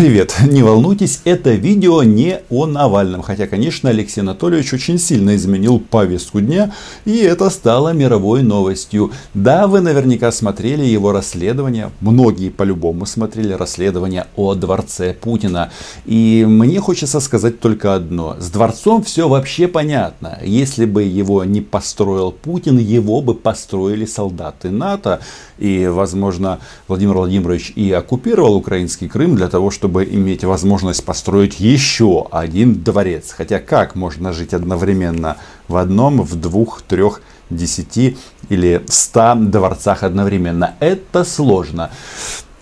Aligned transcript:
Привет! 0.00 0.34
Не 0.50 0.62
волнуйтесь, 0.62 1.20
это 1.24 1.50
видео 1.50 2.02
не 2.02 2.40
о 2.48 2.64
Навальном. 2.64 3.20
Хотя, 3.20 3.46
конечно, 3.46 3.90
Алексей 3.90 4.22
Анатольевич 4.22 4.72
очень 4.72 4.98
сильно 4.98 5.36
изменил 5.36 5.78
повестку 5.78 6.40
дня, 6.40 6.72
и 7.04 7.18
это 7.18 7.50
стало 7.50 7.92
мировой 7.92 8.42
новостью. 8.42 9.12
Да, 9.34 9.66
вы 9.66 9.82
наверняка 9.82 10.32
смотрели 10.32 10.86
его 10.86 11.12
расследование, 11.12 11.90
многие 12.00 12.48
по-любому 12.48 13.04
смотрели 13.04 13.52
расследование 13.52 14.24
о 14.36 14.54
дворце 14.54 15.12
Путина. 15.12 15.70
И 16.06 16.46
мне 16.48 16.80
хочется 16.80 17.20
сказать 17.20 17.60
только 17.60 17.94
одно. 17.94 18.36
С 18.40 18.48
дворцом 18.48 19.02
все 19.02 19.28
вообще 19.28 19.68
понятно. 19.68 20.38
Если 20.42 20.86
бы 20.86 21.02
его 21.02 21.44
не 21.44 21.60
построил 21.60 22.32
Путин, 22.32 22.78
его 22.78 23.20
бы 23.20 23.34
построили 23.34 24.06
солдаты 24.06 24.70
НАТО. 24.70 25.20
И, 25.58 25.86
возможно, 25.86 26.58
Владимир 26.88 27.16
Владимирович 27.16 27.74
и 27.76 27.92
оккупировал 27.92 28.54
украинский 28.54 29.06
Крым 29.06 29.36
для 29.36 29.48
того, 29.48 29.70
чтобы 29.70 29.89
чтобы 29.90 30.04
иметь 30.04 30.44
возможность 30.44 31.04
построить 31.04 31.58
еще 31.58 32.28
один 32.30 32.74
дворец. 32.74 33.32
Хотя 33.36 33.58
как 33.58 33.96
можно 33.96 34.32
жить 34.32 34.54
одновременно 34.54 35.36
в 35.66 35.74
одном, 35.74 36.22
в 36.22 36.36
двух, 36.36 36.82
трех, 36.82 37.20
десяти 37.50 38.16
или 38.48 38.84
ста 38.86 39.34
дворцах 39.34 40.04
одновременно? 40.04 40.76
Это 40.78 41.24
сложно. 41.24 41.90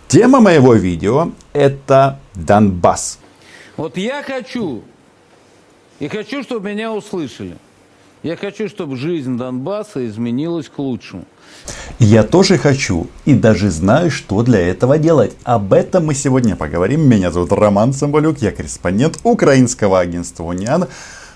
Тема 0.08 0.40
моего 0.40 0.72
видео 0.72 1.32
это 1.52 2.18
Донбасс. 2.34 3.18
Вот 3.76 3.98
я 3.98 4.22
хочу, 4.22 4.82
и 6.00 6.08
хочу, 6.08 6.42
чтобы 6.42 6.70
меня 6.70 6.94
услышали. 6.94 7.58
Я 8.22 8.36
хочу, 8.36 8.70
чтобы 8.70 8.96
жизнь 8.96 9.36
Донбасса 9.36 10.06
изменилась 10.06 10.70
к 10.70 10.78
лучшему. 10.78 11.26
Я 11.98 12.22
тоже 12.22 12.58
хочу 12.58 13.08
и 13.24 13.34
даже 13.34 13.70
знаю, 13.70 14.12
что 14.12 14.44
для 14.44 14.60
этого 14.60 14.98
делать. 14.98 15.32
Об 15.42 15.72
этом 15.72 16.06
мы 16.06 16.14
сегодня 16.14 16.54
поговорим. 16.54 17.08
Меня 17.08 17.32
зовут 17.32 17.50
Роман 17.50 17.92
Самбалюк, 17.92 18.38
я 18.38 18.52
корреспондент 18.52 19.18
украинского 19.24 19.98
агентства 19.98 20.44
Униан. 20.44 20.86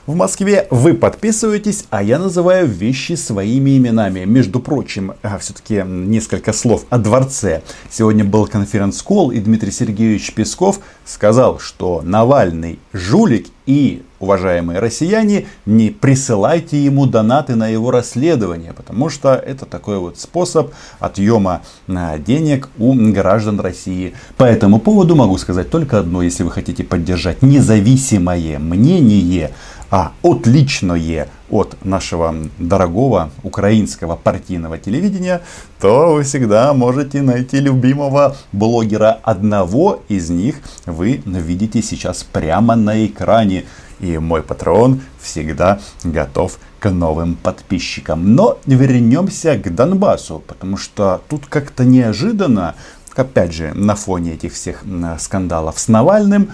В 0.05 0.17
Москве 0.17 0.67
вы 0.71 0.95
подписываетесь, 0.95 1.85
а 1.91 2.03
я 2.03 2.19
называю 2.19 2.67
вещи 2.67 3.13
своими 3.13 3.79
именами. 3.79 4.25
Между 4.25 4.59
прочим, 4.59 5.13
а, 5.23 5.39
все-таки 5.39 5.85
несколько 5.87 6.53
слов 6.53 6.87
о 6.91 6.99
дворце. 6.99 7.63
Сегодня 7.89 8.25
был 8.25 8.49
конференц-колл, 8.49 9.31
и 9.31 9.39
Дмитрий 9.39 9.71
Сергеевич 9.71 10.35
Песков 10.35 10.81
сказал, 11.05 11.61
что 11.61 12.03
Навальный 12.03 12.81
жулик 12.93 13.47
и, 13.65 14.03
уважаемые 14.19 14.81
россияне, 14.81 15.47
не 15.67 15.91
присылайте 15.91 16.85
ему 16.85 17.07
донаты 17.07 17.55
на 17.55 17.69
его 17.69 17.93
расследование, 17.93 18.73
потому 18.73 19.09
что 19.09 19.35
это 19.35 19.67
такой 19.67 19.99
вот 19.99 20.19
способ 20.19 20.73
отъема 20.99 21.63
а, 21.87 22.19
денег 22.19 22.71
у 22.77 22.93
граждан 23.13 23.61
России. 23.61 24.15
По 24.37 24.43
этому 24.43 24.81
поводу 24.81 25.15
могу 25.15 25.39
сказать 25.39 25.71
только 25.71 26.01
одно, 26.01 26.23
если 26.23 26.43
вы 26.43 26.51
хотите 26.51 26.83
поддержать 26.83 27.43
независимое 27.43 28.59
мнение, 28.59 29.53
а 29.93 30.13
отличное 30.23 31.29
от 31.51 31.77
нашего 31.85 32.35
дорогого 32.59 33.31
украинского 33.43 34.17
партийного 34.17 34.79
телевидения, 34.79 35.43
то 35.81 36.15
вы 36.15 36.23
всегда 36.23 36.73
можете 36.73 37.21
найти 37.21 37.61
любимого 37.61 38.35
блогера. 38.53 39.19
Одного 39.23 40.03
из 40.09 40.31
них 40.31 40.57
вы 40.87 41.23
видите 41.27 41.83
сейчас 41.83 42.25
прямо 42.25 42.75
на 42.75 43.05
экране. 43.05 43.67
И 44.01 44.17
мой 44.17 44.43
патрон 44.43 45.03
всегда 45.21 45.79
готов 46.05 46.59
к 46.81 46.89
новым 46.89 47.35
подписчикам. 47.35 48.35
Но 48.35 48.59
вернемся 48.65 49.59
к 49.59 49.75
Донбассу, 49.75 50.43
потому 50.47 50.79
что 50.79 51.21
тут 51.29 51.45
как-то 51.45 51.85
неожиданно, 51.85 52.77
опять 53.15 53.53
же, 53.53 53.75
на 53.75 53.95
фоне 53.95 54.33
этих 54.33 54.55
всех 54.55 54.85
скандалов 55.19 55.79
с 55.79 55.89
Навальным, 55.89 56.49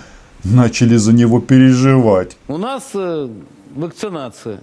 начали 0.53 0.97
за 0.97 1.13
него 1.13 1.41
переживать. 1.41 2.37
У 2.49 2.59
нас 2.59 2.91
э, 2.95 3.29
вакцинация 3.75 4.61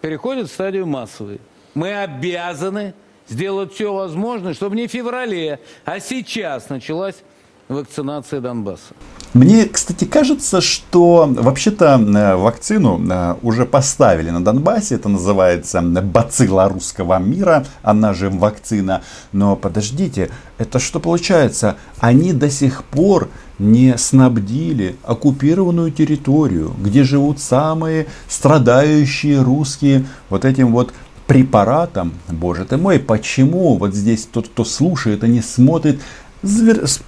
переходит 0.00 0.48
в 0.48 0.52
стадию 0.52 0.86
массовой. 0.86 1.40
Мы 1.74 1.94
обязаны 1.94 2.94
сделать 3.28 3.72
все 3.72 3.92
возможное, 3.92 4.54
чтобы 4.54 4.76
не 4.76 4.86
в 4.86 4.90
феврале, 4.90 5.60
а 5.84 6.00
сейчас 6.00 6.68
началась 6.68 7.22
вакцинация 7.68 8.40
Донбасса. 8.40 8.94
Мне, 9.34 9.64
кстати, 9.64 10.04
кажется, 10.04 10.60
что 10.60 11.26
вообще-то 11.26 11.98
э, 11.98 12.36
вакцину 12.36 13.00
э, 13.10 13.36
уже 13.42 13.64
поставили 13.64 14.30
на 14.30 14.44
Донбассе. 14.44 14.96
Это 14.96 15.08
называется 15.08 15.80
бацилла 15.80 16.68
русского 16.68 17.18
мира, 17.18 17.64
она 17.82 18.12
же 18.12 18.28
вакцина. 18.28 19.02
Но 19.32 19.56
подождите, 19.56 20.30
это 20.58 20.78
что 20.78 21.00
получается? 21.00 21.76
Они 21.98 22.32
до 22.32 22.50
сих 22.50 22.84
пор 22.84 23.30
не 23.58 23.96
снабдили 23.96 24.96
оккупированную 25.04 25.92
территорию, 25.92 26.74
где 26.78 27.04
живут 27.04 27.40
самые 27.40 28.06
страдающие 28.28 29.40
русские 29.40 30.04
вот 30.28 30.44
этим 30.44 30.72
вот 30.72 30.92
препаратом. 31.26 32.12
Боже 32.28 32.64
ты 32.64 32.76
мой, 32.76 32.98
почему 32.98 33.76
вот 33.76 33.94
здесь 33.94 34.26
тот, 34.30 34.48
кто 34.48 34.64
слушает, 34.64 35.24
а 35.24 35.26
не 35.26 35.40
смотрит, 35.40 36.00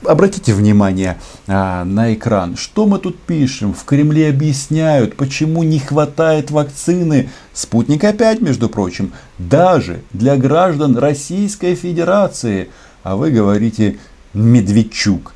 Обратите 0.04 0.54
внимание 0.54 1.18
а, 1.48 1.84
на 1.84 2.14
экран. 2.14 2.56
Что 2.56 2.86
мы 2.86 3.00
тут 3.00 3.18
пишем? 3.18 3.74
В 3.74 3.84
Кремле 3.84 4.28
объясняют, 4.28 5.16
почему 5.16 5.64
не 5.64 5.80
хватает 5.80 6.52
вакцины. 6.52 7.30
Спутник 7.52 8.04
опять, 8.04 8.40
между 8.40 8.68
прочим, 8.68 9.12
даже 9.38 10.02
для 10.12 10.36
граждан 10.36 10.96
Российской 10.96 11.74
Федерации. 11.74 12.70
А 13.02 13.16
вы 13.16 13.32
говорите 13.32 13.98
Медведчук. 14.34 15.34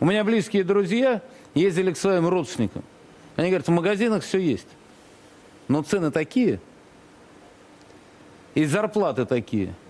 У 0.00 0.06
меня 0.06 0.24
близкие 0.24 0.64
друзья 0.64 1.20
ездили 1.54 1.92
к 1.92 1.98
своим 1.98 2.26
родственникам. 2.28 2.82
Они 3.36 3.48
говорят, 3.48 3.68
в 3.68 3.70
магазинах 3.70 4.24
все 4.24 4.38
есть. 4.38 4.66
Но 5.68 5.82
цены 5.82 6.10
такие, 6.10 6.60
и 8.54 8.64
зарплаты 8.64 9.26
такие– 9.26 9.74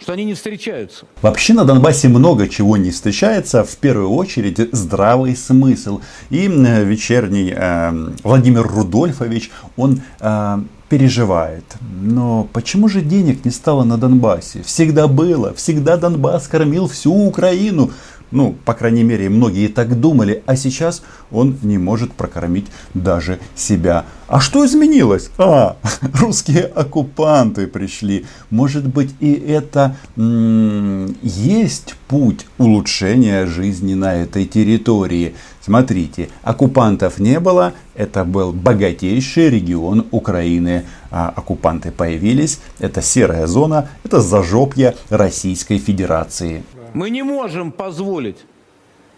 что 0.00 0.12
они 0.12 0.24
не 0.24 0.34
встречаются. 0.34 1.06
Вообще 1.22 1.54
на 1.54 1.64
Донбассе 1.64 2.08
много 2.08 2.48
чего 2.48 2.76
не 2.76 2.90
встречается. 2.90 3.64
В 3.64 3.76
первую 3.76 4.10
очередь 4.10 4.58
здравый 4.72 5.36
смысл. 5.36 6.00
И 6.30 6.46
вечерний 6.46 7.52
э, 7.54 8.12
Владимир 8.22 8.62
Рудольфович, 8.66 9.50
он 9.76 10.00
э, 10.20 10.58
переживает. 10.88 11.64
Но 12.00 12.48
почему 12.52 12.88
же 12.88 13.00
денег 13.00 13.44
не 13.44 13.50
стало 13.50 13.84
на 13.84 13.98
Донбассе? 13.98 14.62
Всегда 14.62 15.06
было. 15.08 15.52
Всегда 15.54 15.96
Донбасс 15.96 16.48
кормил 16.48 16.88
всю 16.88 17.12
Украину. 17.12 17.90
Ну, 18.30 18.54
по 18.64 18.74
крайней 18.74 19.04
мере, 19.04 19.28
многие 19.28 19.68
так 19.68 19.98
думали, 19.98 20.42
а 20.46 20.56
сейчас 20.56 21.02
он 21.30 21.56
не 21.62 21.78
может 21.78 22.12
прокормить 22.12 22.66
даже 22.94 23.38
себя. 23.54 24.04
А 24.26 24.40
что 24.40 24.66
изменилось? 24.66 25.30
А, 25.38 25.76
русские 26.20 26.64
оккупанты 26.64 27.66
пришли. 27.66 28.26
Может 28.50 28.86
быть 28.86 29.14
и 29.20 29.32
это 29.32 29.96
м- 30.16 31.16
есть 31.22 31.94
путь 32.08 32.46
улучшения 32.58 33.46
жизни 33.46 33.94
на 33.94 34.14
этой 34.14 34.44
территории. 34.44 35.34
Смотрите, 35.60 36.30
оккупантов 36.42 37.18
не 37.18 37.40
было, 37.40 37.72
это 37.94 38.24
был 38.24 38.52
богатейший 38.52 39.50
регион 39.50 40.06
Украины. 40.10 40.84
А 41.10 41.32
оккупанты 41.34 41.90
появились, 41.90 42.60
это 42.78 43.02
серая 43.02 43.46
зона, 43.46 43.88
это 44.04 44.20
зажопье 44.20 44.94
Российской 45.08 45.78
Федерации. 45.78 46.64
Мы 46.94 47.10
не 47.10 47.22
можем 47.22 47.72
позволить. 47.72 48.38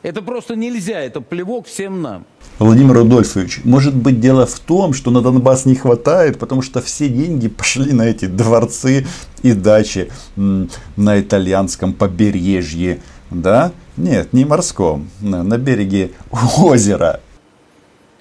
Это 0.02 0.22
просто 0.22 0.56
нельзя, 0.56 1.00
это 1.00 1.20
плевок 1.20 1.66
всем 1.66 2.00
нам. 2.00 2.24
Владимир 2.58 2.94
Рудольфович, 2.94 3.60
может 3.64 3.94
быть 3.94 4.18
дело 4.18 4.46
в 4.46 4.58
том, 4.58 4.94
что 4.94 5.10
на 5.10 5.20
Донбасс 5.20 5.66
не 5.66 5.74
хватает, 5.74 6.38
потому 6.38 6.62
что 6.62 6.80
все 6.80 7.08
деньги 7.08 7.48
пошли 7.58 7.92
на 7.92 8.02
эти 8.02 8.24
дворцы 8.24 9.06
и 9.42 9.52
дачи 9.52 10.10
на 10.36 11.20
итальянском 11.20 11.92
побережье. 11.92 13.00
Да? 13.30 13.72
Нет, 14.00 14.32
не 14.32 14.46
морском, 14.46 15.10
на 15.20 15.58
береге 15.58 16.12
озера. 16.58 17.20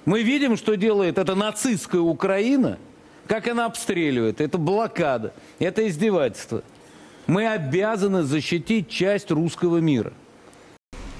Мы 0.04 0.22
видим, 0.22 0.58
что 0.58 0.76
делает 0.76 1.16
эта 1.16 1.34
нацистская 1.34 2.02
Украина, 2.02 2.76
как 3.26 3.48
она 3.48 3.64
обстреливает. 3.64 4.42
Это 4.42 4.58
блокада, 4.58 5.32
это 5.58 5.88
издевательство. 5.88 6.62
Мы 7.26 7.48
обязаны 7.48 8.24
защитить 8.24 8.90
часть 8.90 9.30
русского 9.30 9.78
мира. 9.78 10.12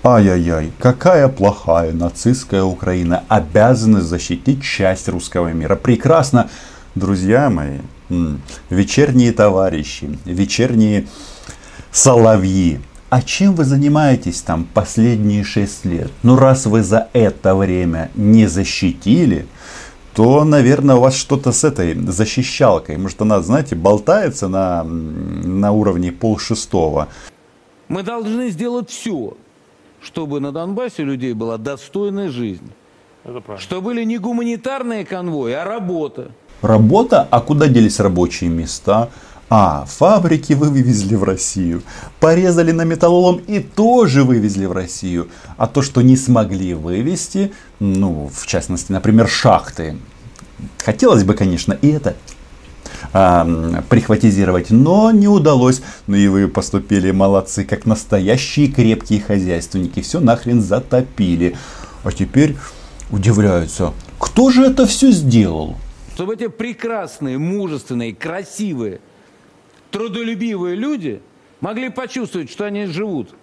Ай-яй-яй, 0.04 0.72
какая 0.78 1.28
плохая 1.28 1.92
нацистская 1.92 2.62
Украина. 2.62 3.24
Обязаны 3.28 4.02
защитить 4.02 4.62
часть 4.62 5.08
русского 5.08 5.54
мира. 5.54 5.76
Прекрасно, 5.76 6.50
друзья 6.94 7.48
мои, 7.48 7.78
вечерние 8.68 9.32
товарищи, 9.32 10.18
вечерние 10.26 11.06
соловьи. 11.90 12.80
А 13.10 13.22
чем 13.22 13.56
вы 13.56 13.64
занимаетесь 13.64 14.40
там 14.40 14.64
последние 14.72 15.42
шесть 15.42 15.84
лет? 15.84 16.12
Ну 16.22 16.36
раз 16.36 16.66
вы 16.66 16.84
за 16.84 17.08
это 17.12 17.56
время 17.56 18.12
не 18.14 18.46
защитили, 18.46 19.48
то, 20.14 20.44
наверное, 20.44 20.94
у 20.94 21.00
вас 21.00 21.16
что-то 21.16 21.50
с 21.50 21.64
этой 21.64 21.94
защищалкой. 21.94 22.98
Может, 22.98 23.20
она, 23.20 23.40
знаете, 23.42 23.74
болтается 23.74 24.46
на, 24.46 24.84
на 24.84 25.72
уровне 25.72 26.12
полшестого. 26.12 27.08
Мы 27.88 28.04
должны 28.04 28.48
сделать 28.50 28.90
все, 28.90 29.36
чтобы 30.00 30.38
на 30.38 30.52
Донбассе 30.52 31.02
у 31.02 31.06
людей 31.06 31.32
была 31.32 31.58
достойная 31.58 32.30
жизнь. 32.30 32.70
Это 33.24 33.40
правильно. 33.40 33.60
Что 33.60 33.82
были 33.82 34.04
не 34.04 34.18
гуманитарные 34.18 35.04
конвои, 35.04 35.52
а 35.52 35.64
работа. 35.64 36.30
Работа? 36.62 37.26
А 37.28 37.40
куда 37.40 37.66
делись 37.66 37.98
рабочие 37.98 38.50
места? 38.50 39.10
А, 39.52 39.84
фабрики 39.84 40.52
вы 40.52 40.70
вывезли 40.70 41.16
в 41.16 41.24
Россию. 41.24 41.82
Порезали 42.20 42.70
на 42.70 42.82
металлолом 42.82 43.42
и 43.48 43.58
тоже 43.58 44.22
вывезли 44.22 44.64
в 44.64 44.72
Россию. 44.72 45.28
А 45.56 45.66
то, 45.66 45.82
что 45.82 46.02
не 46.02 46.16
смогли 46.16 46.72
вывести, 46.72 47.52
ну, 47.80 48.30
в 48.32 48.46
частности, 48.46 48.92
например, 48.92 49.28
шахты. 49.28 49.96
Хотелось 50.78 51.24
бы, 51.24 51.34
конечно, 51.34 51.72
и 51.72 51.88
это 51.88 52.14
а, 53.12 53.82
прихватизировать, 53.88 54.70
но 54.70 55.10
не 55.10 55.26
удалось. 55.26 55.82
Ну 56.06 56.14
и 56.14 56.28
вы 56.28 56.46
поступили 56.46 57.10
молодцы, 57.10 57.64
как 57.64 57.86
настоящие 57.86 58.68
крепкие 58.68 59.20
хозяйственники. 59.20 60.00
Все 60.00 60.20
нахрен 60.20 60.62
затопили. 60.62 61.56
А 62.04 62.12
теперь 62.12 62.56
удивляются, 63.10 63.94
кто 64.20 64.50
же 64.50 64.64
это 64.64 64.86
все 64.86 65.10
сделал? 65.10 65.76
Чтобы 66.14 66.34
эти 66.34 66.46
прекрасные, 66.46 67.36
мужественные, 67.38 68.14
красивые, 68.14 69.00
трудолюбивые 69.90 70.76
люди 70.76 71.20
могли 71.60 71.90
почувствовать, 71.90 72.50
что 72.50 72.64
они 72.64 72.86
живут. 72.86 73.34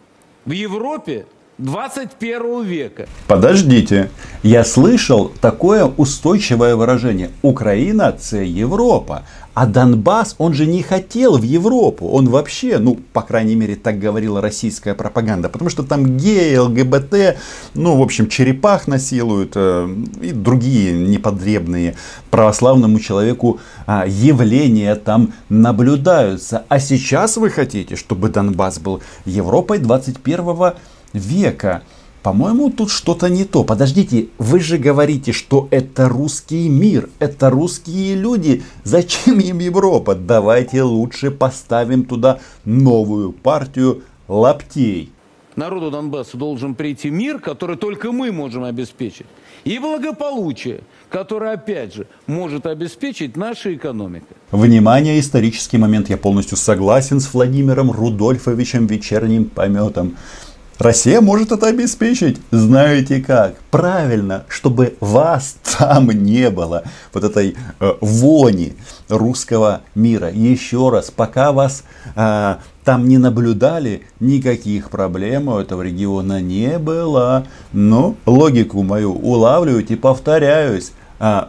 В 0.45 0.51
Европе 0.51 1.25
21 1.57 2.63
века. 2.63 3.07
Подождите, 3.27 4.12
я 4.44 4.63
слышал 4.63 5.31
такое 5.42 5.86
устойчивое 5.86 6.75
выражение. 6.75 7.31
Украина– 7.42 8.04
это 8.18 8.44
Европа. 8.44 9.24
А 9.56 9.65
Донбасс, 9.65 10.36
он 10.38 10.54
же 10.54 10.68
не 10.68 10.83
хотел 10.83 11.39
в 11.39 11.42
Европу. 11.42 12.09
Он 12.09 12.30
вообще, 12.30 12.77
ну, 12.77 13.00
по 13.12 13.24
крайней 13.24 13.56
мере, 13.56 13.75
так 13.75 13.98
говорила 13.98 14.39
российская 14.39 14.94
пропаганда. 14.94 15.50
Потому 15.50 15.71
что 15.71 15.81
там 15.81 16.15
геи, 16.15 16.56
ЛГБТ, 16.57 17.39
ну, 17.74 17.98
в 17.98 18.04
общем, 18.04 18.30
черепах 18.30 18.88
насилуют 18.88 19.54
э, 19.56 19.89
и 20.21 20.31
другие 20.31 20.94
непотребные 20.94 21.95
православному 22.30 23.00
человеку 23.00 23.59
э, 23.88 24.04
явления 24.06 24.94
там 24.94 25.33
наблюдаются. 25.50 26.63
А 26.69 26.80
сейчас 26.80 27.38
вы 27.38 27.50
хотите, 27.50 27.95
чтобы 27.95 28.30
Донбасс 28.30 28.77
был 28.77 29.01
Европой 29.25 29.80
21 29.80 30.54
века 30.54 30.75
века. 31.13 31.83
По-моему, 32.24 32.69
тут 32.69 32.92
что-то 32.92 33.30
не 33.30 33.45
то. 33.45 33.63
Подождите, 33.63 34.27
вы 34.38 34.59
же 34.59 34.77
говорите, 34.77 35.31
что 35.31 35.68
это 35.71 36.09
русский 36.09 36.68
мир, 36.68 37.09
это 37.19 37.50
русские 37.50 38.15
люди. 38.15 38.63
Зачем 38.83 39.39
им 39.39 39.59
Европа? 39.59 40.15
Давайте 40.15 40.83
лучше 40.83 41.31
поставим 41.31 42.04
туда 42.04 42.39
новую 42.65 43.31
партию 43.31 44.04
лаптей. 44.27 45.12
Народу 45.56 45.89
Донбасса 45.89 46.38
должен 46.38 46.75
прийти 46.75 47.09
мир, 47.09 47.39
который 47.39 47.77
только 47.77 48.12
мы 48.12 48.31
можем 48.31 48.63
обеспечить. 48.63 49.25
И 49.63 49.80
благополучие, 49.80 50.81
которое, 51.09 51.54
опять 51.54 51.95
же, 51.95 52.07
может 52.27 52.68
обеспечить 52.68 53.36
наша 53.36 53.74
экономика. 53.74 54.36
Внимание, 54.51 55.19
исторический 55.19 55.77
момент. 55.77 56.09
Я 56.09 56.18
полностью 56.18 56.57
согласен 56.57 57.19
с 57.19 57.33
Владимиром 57.33 57.89
Рудольфовичем 57.92 58.86
Вечерним 58.86 59.45
Пометом. 59.45 60.15
Россия 60.79 61.21
может 61.21 61.51
это 61.51 61.68
обеспечить. 61.68 62.39
Знаете 62.51 63.19
как? 63.19 63.56
Правильно, 63.71 64.45
чтобы 64.47 64.95
вас 65.00 65.57
там 65.77 66.07
не 66.09 66.51
было. 66.51 66.83
Вот 67.13 67.24
этой 67.24 67.56
э, 67.79 67.94
вони 68.00 68.75
русского 69.09 69.81
мира. 69.95 70.29
Еще 70.29 70.89
раз, 70.89 71.09
пока 71.09 71.51
вас 71.51 71.83
э, 72.15 72.56
там 72.83 73.07
не 73.07 73.18
наблюдали, 73.18 74.03
никаких 74.19 74.91
проблем 74.91 75.47
у 75.47 75.57
этого 75.57 75.81
региона 75.81 76.41
не 76.41 76.77
было. 76.77 77.47
Но 77.73 78.15
логику 78.27 78.83
мою 78.83 79.13
улавливайте, 79.13 79.97
повторяюсь. 79.97 80.91
Э, 81.19 81.45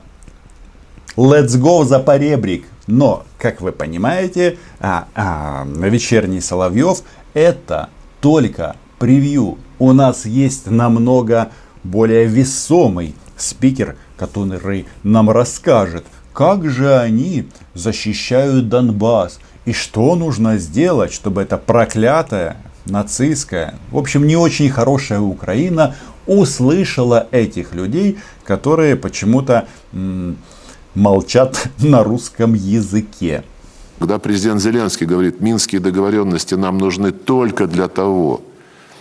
let's 1.17 1.61
go 1.61 1.85
за 1.85 1.99
поребрик. 1.99 2.65
Но, 2.87 3.25
как 3.39 3.61
вы 3.61 3.73
понимаете, 3.73 4.57
а, 4.81 5.09
а, 5.15 5.67
вечерний 5.67 6.41
Соловьев 6.41 7.03
это 7.35 7.91
только 8.23 8.77
превью 8.99 9.59
у 9.79 9.93
нас 9.93 10.27
есть 10.27 10.71
намного 10.71 11.51
более 11.85 12.27
весомый 12.27 13.15
спикер, 13.37 13.97
который 14.17 14.87
нам 15.03 15.31
расскажет, 15.31 16.05
как 16.33 16.69
же 16.69 16.97
они 16.99 17.49
защищают 17.75 18.69
Донбасс 18.69 19.39
и 19.65 19.73
что 19.73 20.17
нужно 20.17 20.59
сделать, 20.59 21.13
чтобы 21.13 21.43
эта 21.43 21.59
проклятая 21.59 22.57
нацистская, 22.87 23.75
в 23.91 23.99
общем, 23.99 24.27
не 24.27 24.37
очень 24.37 24.71
хорошая 24.71 25.21
Украина 25.21 25.95
услышала 26.27 27.27
этих 27.31 27.75
людей, 27.75 28.19
которые 28.45 28.97
почему-то 28.97 29.67
молчат 30.95 31.69
на 31.79 32.05
русском 32.05 32.55
языке. 32.55 33.45
Когда 33.99 34.19
президент 34.19 34.63
Зеленский 34.63 35.07
говорит, 35.07 35.41
минские 35.41 35.81
договоренности 35.81 36.55
нам 36.55 36.79
нужны 36.79 37.11
только 37.11 37.67
для 37.67 37.89
того, 37.89 38.43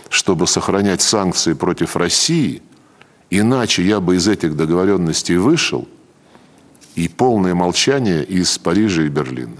чтобы 0.08 0.46
сохранять 0.46 1.02
санкции 1.02 1.52
против 1.52 1.96
России, 1.96 2.62
иначе 3.30 3.84
я 3.84 4.00
бы 4.00 4.16
из 4.16 4.28
этих 4.28 4.56
договоренностей 4.56 5.36
вышел, 5.36 5.86
и 6.94 7.08
полное 7.08 7.54
молчание 7.54 8.24
из 8.24 8.58
Парижа 8.58 9.02
и 9.02 9.08
Берлина. 9.08 9.56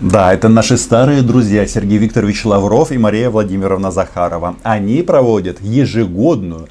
Да, 0.00 0.34
это 0.34 0.48
наши 0.48 0.76
старые 0.76 1.22
друзья 1.22 1.66
Сергей 1.66 1.98
Викторович 1.98 2.44
Лавров 2.44 2.92
и 2.92 2.98
Мария 2.98 3.30
Владимировна 3.30 3.90
Захарова. 3.90 4.56
Они 4.62 5.02
проводят 5.02 5.60
ежегодную 5.60 6.68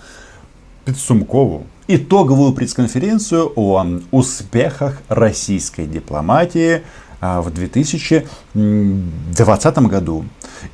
Пиццумкову 0.86 1.66
итоговую 1.88 2.54
пресс-конференцию 2.54 3.52
о 3.56 3.86
успехах 4.12 5.02
российской 5.10 5.86
дипломатии 5.86 6.84
а, 7.20 7.42
в 7.42 7.52
2020 7.52 9.78
году. 9.80 10.24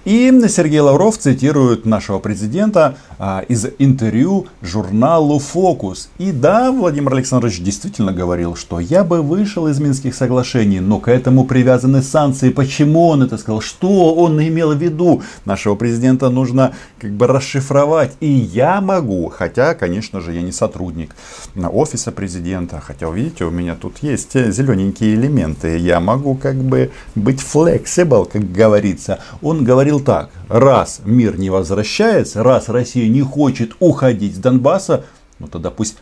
И 0.06 0.32
Сергей 0.48 0.80
Лавров 0.80 1.18
цитирует 1.18 1.86
нашего 1.86 2.20
президента 2.20 2.96
а, 3.18 3.44
из 3.48 3.66
интервью 3.80 4.48
журналу 4.62 5.40
«Фокус». 5.40 6.10
И 6.18 6.32
да, 6.32 6.72
Владимир 6.72 7.14
Александрович 7.14 7.60
действительно 7.60 8.14
говорил, 8.14 8.56
что 8.56 8.80
я 8.80 9.04
бы 9.04 9.22
вышел 9.22 9.68
из 9.68 9.80
Минских 9.80 10.16
соглашений, 10.16 10.80
но 10.80 11.00
к 11.00 11.10
этому 11.10 11.46
привязаны 11.46 12.02
санкции. 12.02 12.50
Почему 12.50 13.08
он 13.08 13.24
это 13.24 13.38
сказал? 13.38 13.62
Что 13.62 14.16
он 14.16 14.42
имел 14.42 14.74
в 14.74 14.82
виду? 14.82 15.22
Нашего 15.46 15.76
президента 15.76 16.30
нужно 16.30 16.74
как 17.00 17.12
бы 17.12 17.28
расшифровать. 17.28 18.14
И 18.20 18.28
я 18.28 18.82
могу, 18.82 19.30
хотя, 19.30 19.74
конечно 19.74 20.22
же, 20.22 20.34
я 20.34 20.42
не 20.42 20.52
сотрудник 20.52 21.16
офиса 21.56 22.12
президента, 22.12 22.80
хотя, 22.80 23.10
видите, 23.10 23.46
у 23.46 23.52
меня 23.52 23.76
тут 23.76 23.98
есть 24.02 24.34
зелененькие 24.34 25.16
элементы. 25.16 25.78
Я 25.78 26.00
могу 26.00 26.36
как 26.36 26.56
бы 26.56 26.92
быть 27.16 27.42
flexible, 27.42 28.30
как 28.32 28.52
говорится. 28.52 29.20
Он 29.42 29.64
говорит 29.64 29.79
говорил 29.80 30.02
так, 30.02 30.30
раз 30.50 31.00
мир 31.06 31.40
не 31.40 31.50
возвращается, 31.50 32.44
раз 32.44 32.68
Россия 32.68 33.08
не 33.08 33.22
хочет 33.22 33.78
уходить 33.80 34.36
с 34.36 34.38
Донбасса, 34.38 35.06
ну 35.40 35.48
тогда 35.48 35.72
пусть 35.72 35.96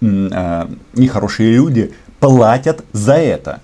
э, 0.00 0.66
нехорошие 0.94 1.56
люди 1.56 1.92
платят 2.20 2.82
за 2.92 3.16
это. 3.16 3.60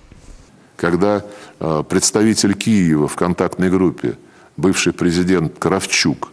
Когда 0.76 1.24
э, 1.60 1.82
представитель 1.88 2.52
Киева 2.52 3.08
в 3.08 3.16
контактной 3.16 3.70
группе, 3.70 4.18
бывший 4.58 4.92
президент 4.92 5.58
Кравчук, 5.58 6.30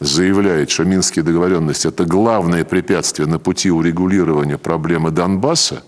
заявляет, 0.00 0.70
что 0.70 0.84
Минские 0.84 1.24
договоренности– 1.24 1.86
это 1.88 2.04
главное 2.04 2.66
препятствие 2.66 3.26
на 3.26 3.38
пути 3.38 3.70
урегулирования 3.70 4.58
проблемы 4.58 5.10
Донбасса, 5.10 5.84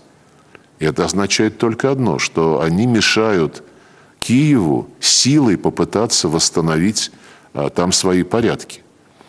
это 0.79 1.05
означает 1.05 1.59
только 1.59 1.91
одно, 1.91 2.17
что 2.17 2.59
они 2.59 2.87
мешают 2.87 3.61
Киеву 4.19 4.87
силой 4.99 5.57
попытаться 5.57 6.27
восстановить 6.27 7.11
а, 7.53 7.69
там 7.69 7.91
свои 7.91 8.23
порядки. 8.23 8.81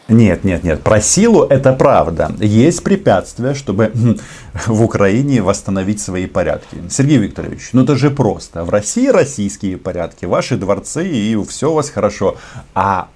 Нет, 0.09 0.43
нет, 0.43 0.65
нет. 0.65 0.83
Про 0.83 1.03
силу 1.03 1.45
это 1.45 1.75
правда. 1.75 2.35
Есть 2.41 2.83
препятствия, 2.83 3.53
чтобы 3.55 3.93
в 4.67 4.83
Украине 4.83 5.43
восстановить 5.43 6.01
свои 6.01 6.27
порядки. 6.27 6.79
Сергей 6.89 7.19
Викторович, 7.19 7.71
ну 7.75 7.83
это 7.83 7.95
же 7.95 8.11
просто. 8.11 8.65
В 8.65 8.71
России 8.71 9.09
российские 9.09 9.77
порядки, 9.77 10.25
ваши 10.25 10.57
дворцы 10.57 11.07
и 11.07 11.37
все 11.45 11.71
у 11.71 11.75
вас 11.75 11.91
хорошо. 11.91 12.39
А 12.75 13.09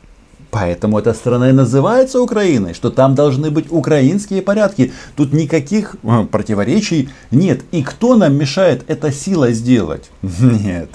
Поэтому 0.53 0.99
эта 0.99 1.15
страна 1.15 1.49
и 1.49 1.53
называется 1.53 2.21
Украиной, 2.21 2.75
что 2.75 2.91
там 2.91 3.15
должны 3.15 3.51
быть 3.51 3.73
украинские 3.73 4.43
порядки. 4.43 4.93
Тут 5.17 5.33
никаких 5.33 5.97
э, 6.03 6.25
противоречий 6.31 7.09
нет. 7.31 7.63
И 7.71 7.83
кто 7.83 8.17
нам 8.17 8.35
мешает 8.35 8.85
это 8.87 9.11
сила 9.13 9.53
сделать? 9.53 10.11
Нет, 10.23 10.91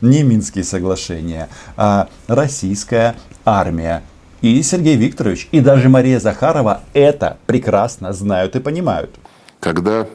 не 0.00 0.22
Минские 0.22 0.62
соглашения, 0.62 1.48
а 1.76 2.08
российская 2.28 3.16
армия. 3.44 4.04
И 4.42 4.62
Сергей 4.62 4.94
Викторович, 4.94 5.48
и 5.50 5.58
даже 5.58 5.88
Мария 5.88 6.20
Захарова 6.20 6.82
это 6.92 7.38
прекрасно 7.46 8.12
знают 8.12 8.54
и 8.54 8.60
понимают. 8.60 9.10
Когда 9.58 10.06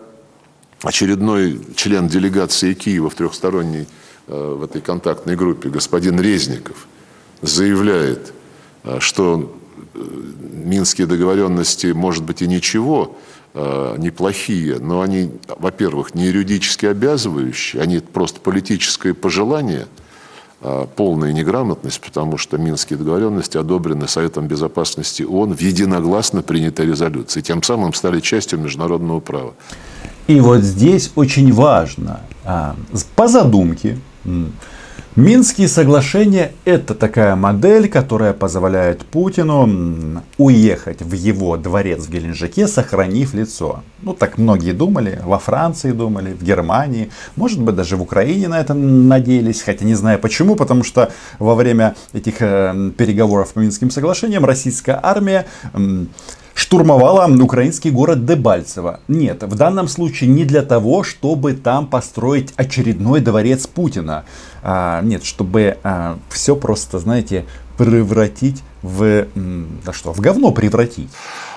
очередной 0.84 1.60
член 1.76 2.08
делегации 2.08 2.74
Киева 2.74 3.10
в 3.10 3.16
трехсторонней 3.16 3.90
э, 4.28 4.56
в 4.58 4.64
этой 4.64 4.80
контактной 4.80 5.36
группе, 5.36 5.68
господин 5.68 6.18
Резников, 6.22 6.88
заявляет, 7.42 8.32
что 9.00 9.56
минские 10.66 11.08
договоренности, 11.08 11.88
может 11.88 12.24
быть, 12.24 12.42
и 12.42 12.48
ничего, 12.48 13.16
э, 13.54 13.96
неплохие, 13.98 14.80
но 14.80 15.02
они, 15.02 15.32
во-первых, 15.48 16.16
не 16.16 16.26
юридически 16.26 16.88
обязывающие, 16.88 17.82
они 17.82 18.00
просто 18.00 18.40
политическое 18.40 19.14
пожелание, 19.14 19.88
э, 20.62 20.86
полная 20.96 21.32
неграмотность, 21.32 22.02
потому 22.02 22.38
что 22.38 22.58
Минские 22.58 22.98
договоренности 22.98 23.58
одобрены 23.58 24.08
Советом 24.08 24.48
Безопасности 24.48 25.24
ООН 25.24 25.56
в 25.56 25.62
единогласно 25.62 26.42
принятой 26.42 26.88
резолюции, 26.88 27.42
тем 27.42 27.64
самым 27.64 27.94
стали 27.94 28.20
частью 28.20 28.60
международного 28.60 29.20
права. 29.20 29.54
И 30.28 30.40
вот 30.40 30.62
здесь 30.62 31.12
очень 31.16 31.54
важно, 31.54 32.22
а, 32.44 32.76
по 33.16 33.28
задумке, 33.28 34.00
Минские 35.16 35.70
соглашения– 35.70 36.52
это 36.66 36.94
такая 36.94 37.38
модель, 37.38 37.88
которая 37.88 38.34
позволяет 38.34 39.06
Путину 39.06 40.22
уехать 40.38 41.02
в 41.02 41.14
его 41.14 41.56
дворец 41.56 42.04
в 42.04 42.10
Геленджике, 42.10 42.68
сохранив 42.68 43.34
лицо. 43.34 43.82
Ну, 44.02 44.14
так 44.14 44.38
многие 44.38 44.74
думали, 44.74 45.22
во 45.24 45.40
Франции 45.40 45.94
думали, 45.94 46.34
в 46.34 46.44
Германии, 46.44 47.12
может 47.38 47.62
быть, 47.62 47.76
даже 47.76 47.96
в 47.96 48.02
Украине 48.02 48.50
на 48.50 48.60
этом 48.60 49.08
надеялись, 49.08 49.62
хотя 49.62 49.86
не 49.86 49.96
знаю 49.96 50.20
почему, 50.20 50.58
потому 50.58 50.84
что 50.84 51.10
во 51.40 51.56
время 51.56 51.96
этих 52.12 52.42
э, 52.42 52.92
переговоров 52.98 53.54
по 53.54 53.60
Минским 53.60 53.92
соглашениям 53.92 54.44
российская 54.44 55.00
армия 55.02 55.46
штурмовала 56.56 57.28
украинский 57.44 57.92
город 57.92 58.26
Дебальцево. 58.26 59.02
Нет, 59.08 59.44
в 59.44 59.56
данном 59.56 59.88
случае 59.88 60.30
не 60.30 60.46
для 60.46 60.64
того, 60.64 61.04
чтобы 61.04 61.54
там 61.54 61.86
построить 61.86 62.54
очередной 62.56 63.20
дворец 63.20 63.68
Путина. 63.68 64.26
А, 64.64 65.02
нет, 65.02 65.24
чтобы 65.26 65.78
а, 65.84 66.18
все 66.30 66.56
просто, 66.56 66.98
знаете, 66.98 67.46
превратить 67.78 68.64
в, 68.82 69.28
да 69.86 69.92
что, 69.92 70.14
в 70.14 70.22
говно 70.22 70.52
превратить. 70.52 71.10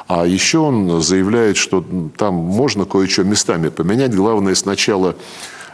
А 0.08 0.26
еще 0.26 0.58
он 0.58 1.00
заявляет, 1.00 1.56
что 1.56 1.84
там 2.16 2.34
можно 2.34 2.84
кое-что 2.84 3.22
местами 3.22 3.68
поменять. 3.68 4.14
Главное 4.14 4.56
сначала 4.56 5.14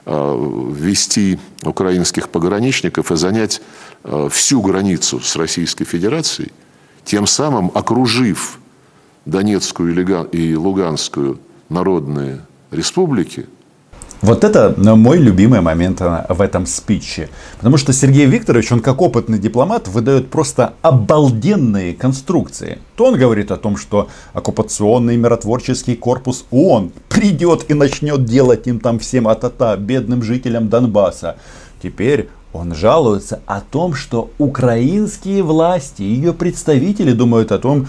а, 0.04 0.70
ввести 0.70 1.38
украинских 1.62 2.28
пограничников 2.28 3.10
и 3.10 3.16
занять 3.16 3.62
а, 4.02 4.28
всю 4.28 4.60
границу 4.60 5.20
с 5.20 5.34
Российской 5.36 5.86
Федерацией, 5.86 6.52
тем 7.04 7.26
самым 7.26 7.70
окружив 7.74 8.58
Донецкую 9.24 10.28
и 10.32 10.54
Луганскую 10.54 11.38
народные 11.68 12.40
республики. 12.70 13.46
Вот 14.24 14.42
это 14.42 14.74
э, 14.74 14.94
мой 14.94 15.18
любимый 15.18 15.60
момент 15.60 16.00
э, 16.00 16.24
в 16.30 16.40
этом 16.40 16.64
спиче. 16.64 17.28
Потому 17.58 17.76
что 17.76 17.92
Сергей 17.92 18.24
Викторович, 18.24 18.72
он 18.72 18.80
как 18.80 19.02
опытный 19.02 19.38
дипломат, 19.38 19.86
выдает 19.86 20.30
просто 20.30 20.72
обалденные 20.80 21.92
конструкции. 21.94 22.78
То 22.96 23.06
он 23.06 23.18
говорит 23.18 23.50
о 23.50 23.58
том, 23.58 23.76
что 23.76 24.08
оккупационный 24.32 25.18
миротворческий 25.18 25.94
корпус 25.94 26.46
ООН 26.50 26.92
придет 27.10 27.66
и 27.68 27.74
начнет 27.74 28.24
делать 28.24 28.66
им 28.66 28.80
там 28.80 28.98
всем 28.98 29.28
атата, 29.28 29.76
бедным 29.76 30.22
жителям 30.22 30.70
Донбасса. 30.70 31.36
Теперь 31.82 32.30
он 32.54 32.74
жалуется 32.74 33.42
о 33.44 33.60
том, 33.60 33.92
что 33.92 34.30
украинские 34.38 35.42
власти, 35.42 36.00
ее 36.00 36.32
представители 36.32 37.12
думают 37.12 37.52
о 37.52 37.58
том, 37.58 37.88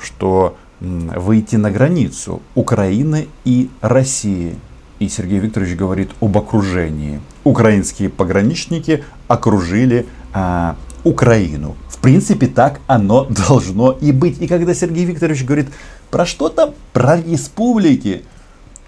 что 0.00 0.56
выйти 0.80 1.56
на 1.56 1.70
границу 1.70 2.42
Украины 2.54 3.28
и 3.44 3.70
России. 3.80 4.56
И 4.98 5.08
Сергей 5.08 5.38
Викторович 5.38 5.76
говорит 5.76 6.10
об 6.20 6.36
окружении. 6.36 7.20
Украинские 7.44 8.08
пограничники 8.08 9.04
окружили 9.28 10.06
а, 10.32 10.76
Украину. 11.04 11.76
В 11.88 11.98
принципе, 11.98 12.46
так 12.46 12.80
оно 12.86 13.24
должно 13.48 13.92
и 13.92 14.12
быть. 14.12 14.40
И 14.40 14.46
когда 14.46 14.74
Сергей 14.74 15.04
Викторович 15.04 15.44
говорит 15.44 15.66
про 16.10 16.26
что 16.26 16.48
то 16.48 16.74
про 16.92 17.20
республики, 17.20 18.24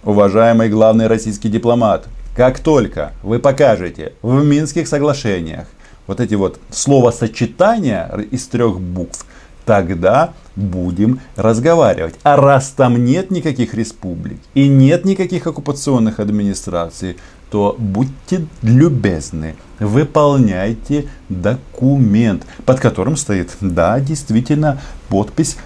уважаемый 0.02 0.68
главный 0.68 1.06
российский 1.06 1.48
дипломат, 1.48 2.08
как 2.36 2.60
только 2.60 3.12
вы 3.22 3.38
покажете 3.38 4.14
в 4.22 4.44
Минских 4.44 4.88
соглашениях 4.88 5.66
вот 6.06 6.20
эти 6.20 6.34
вот 6.34 6.58
словосочетания 6.70 8.08
из 8.30 8.46
трех 8.46 8.80
букв, 8.80 9.24
тогда 9.64 10.32
будем 10.56 11.20
разговаривать. 11.36 12.14
А 12.22 12.36
раз 12.36 12.70
там 12.70 13.04
нет 13.04 13.30
никаких 13.30 13.74
республик 13.74 14.38
и 14.54 14.68
нет 14.68 15.04
никаких 15.04 15.46
оккупационных 15.46 16.20
администраций, 16.20 17.16
то 17.50 17.74
будьте 17.78 18.46
любезны, 18.62 19.56
выполняйте 19.80 21.06
документ, 21.28 22.46
под 22.64 22.78
которым 22.78 23.16
стоит, 23.16 23.50
да, 23.60 23.98
действительно, 23.98 24.80
подпись 25.08 25.56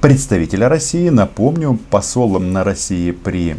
представителя 0.00 0.68
России. 0.68 1.08
Напомню, 1.10 1.78
посолом 1.90 2.52
на 2.52 2.64
России 2.64 3.12
при 3.12 3.56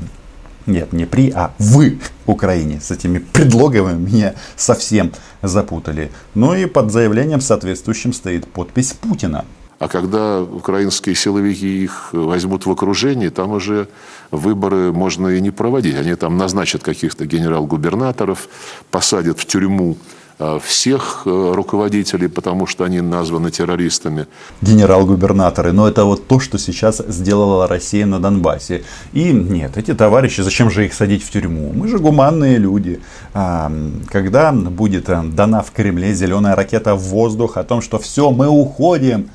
нет, 0.65 0.93
не 0.93 1.05
при, 1.05 1.31
а 1.31 1.53
в 1.58 1.93
Украине. 2.27 2.79
С 2.79 2.91
этими 2.91 3.17
предлогами 3.17 3.98
меня 3.98 4.36
совсем 4.55 5.12
запутали. 5.41 6.12
Ну 6.36 6.53
и 6.53 6.67
под 6.67 6.91
заявлением 6.91 7.41
соответствующим 7.41 8.13
стоит 8.13 8.48
подпись 8.48 8.93
Путина. 8.93 9.46
А 9.79 9.88
когда 9.88 10.41
украинские 10.41 11.15
силовики 11.15 11.83
их 11.86 12.09
возьмут 12.12 12.65
в 12.65 12.71
окружение, 12.71 13.29
там 13.29 13.51
уже 13.51 13.88
выборы 14.29 14.91
можно 14.91 15.29
и 15.29 15.39
не 15.39 15.51
проводить. 15.51 15.95
Они 15.95 16.15
там 16.15 16.38
назначат 16.38 16.83
каких-то 16.83 17.25
генерал-губернаторов, 17.25 18.50
посадят 18.91 19.39
в 19.39 19.45
тюрьму 19.45 19.95
э, 20.38 20.59
всех 20.62 21.21
э, 21.25 21.51
руководителей, 21.55 22.27
потому 22.27 22.67
что 22.67 22.83
они 22.83 23.00
названы 23.00 23.51
террористами. 23.51 24.27
Генерал-губернаторы. 24.62 25.71
Но 25.71 25.88
это 25.88 26.03
вот 26.03 26.27
то, 26.27 26.41
что 26.41 26.57
сейчас 26.57 27.01
сделала 27.07 27.65
Россия 27.65 28.05
на 28.05 28.19
Донбассе. 28.19 28.83
И 29.13 29.31
нет, 29.31 29.77
эти 29.77 29.93
товарищи, 29.93 30.41
зачем 30.41 30.69
же 30.69 30.88
их 30.88 30.93
садить 30.93 31.24
в 31.24 31.31
тюрьму? 31.31 31.71
Мы 31.74 31.88
же 31.88 32.00
гуманные 32.00 32.57
люди. 32.57 33.00
А, 33.33 33.71
когда 34.12 34.51
будет 34.51 35.07
э, 35.07 35.24
дана 35.24 35.62
в 35.62 35.71
Кремле 35.71 36.13
зеленая 36.13 36.57
ракета 36.57 36.95
в 36.95 37.03
воздух 37.03 37.55
о 37.55 37.63
том, 37.63 37.81
что 37.81 37.98
все, 37.98 38.29
мы 38.29 38.50
уходим, 38.50 39.29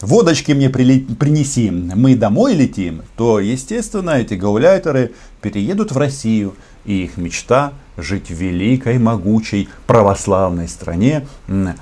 водочки 0.00 0.52
мне 0.52 0.70
принеси, 0.70 1.70
мы 1.70 2.14
домой 2.14 2.54
летим, 2.54 3.02
то, 3.16 3.40
естественно, 3.40 4.10
эти 4.10 4.34
гауляйтеры 4.34 5.12
переедут 5.40 5.92
в 5.92 5.96
Россию, 5.98 6.54
и 6.84 7.04
их 7.04 7.16
мечта 7.16 7.72
жить 7.96 8.30
в 8.30 8.34
великой, 8.34 8.98
могучей, 8.98 9.68
православной 9.86 10.68
стране 10.68 11.26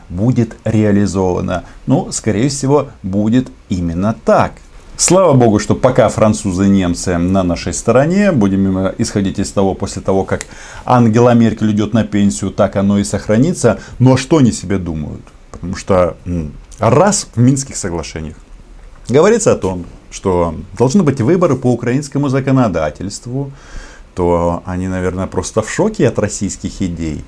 будет 0.09 0.57
реализована. 0.65 1.65
Ну, 1.87 2.13
скорее 2.13 2.49
всего, 2.49 2.89
будет 3.03 3.51
именно 3.69 4.15
так. 4.25 4.53
Слава 4.97 5.33
богу, 5.33 5.59
что 5.59 5.75
пока 5.75 6.11
французы 6.11 6.67
и 6.67 6.69
немцы 6.69 7.17
на 7.17 7.43
нашей 7.43 7.73
стороне, 7.73 8.33
будем 8.33 8.89
исходить 8.99 9.39
из 9.39 9.51
того, 9.51 9.75
после 9.75 10.03
того, 10.03 10.25
как 10.25 10.45
Ангела 10.85 11.33
Меркель 11.33 11.71
идет 11.71 11.95
на 11.95 12.05
пенсию, 12.05 12.51
так 12.51 12.77
оно 12.77 12.99
и 12.99 13.05
сохранится. 13.05 13.81
Но 13.99 14.19
что 14.19 14.39
они 14.39 14.53
себе 14.53 14.77
думают? 14.77 15.23
Потому 15.53 15.75
что 15.75 16.19
раз 16.81 17.29
в 17.35 17.39
Минских 17.39 17.77
соглашениях 17.77 18.37
говорится 19.09 19.53
о 19.53 19.57
том, 19.57 19.87
что 20.11 20.55
должны 20.77 21.03
быть 21.03 21.21
выборы 21.21 21.57
по 21.57 21.73
украинскому 21.73 22.29
законодательству, 22.29 23.53
то 24.15 24.63
они, 24.67 24.89
наверное, 24.89 25.27
просто 25.27 25.63
в 25.63 25.71
шоке 25.71 26.09
от 26.09 26.19
российских 26.19 26.83
идей. 26.83 27.25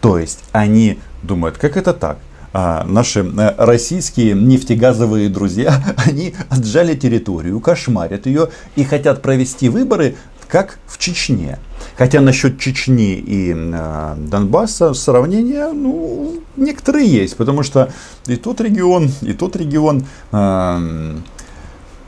То 0.00 0.18
есть 0.18 0.40
они 0.52 0.98
думают, 1.22 1.58
как 1.58 1.76
это 1.76 1.92
так? 1.92 2.18
А, 2.56 2.84
наши 2.84 3.20
э, 3.20 3.54
российские 3.58 4.34
нефтегазовые 4.34 5.28
друзья, 5.28 5.82
они 6.06 6.34
отжали 6.50 6.94
территорию, 6.94 7.58
кошмарят 7.60 8.26
ее 8.26 8.50
и 8.76 8.84
хотят 8.84 9.22
провести 9.22 9.68
выборы, 9.68 10.16
как 10.48 10.78
в 10.86 10.98
Чечне. 10.98 11.58
Хотя 11.96 12.20
насчет 12.20 12.58
Чечни 12.58 13.14
и 13.14 13.54
э, 13.54 14.14
Донбасса 14.16 14.94
сравнения, 14.94 15.70
ну, 15.72 16.40
некоторые 16.56 17.06
есть, 17.08 17.36
потому 17.36 17.62
что 17.62 17.92
и 18.26 18.36
тот 18.36 18.60
регион, 18.60 19.10
и 19.22 19.32
тот 19.32 19.56
регион 19.56 20.06
э, 20.32 21.16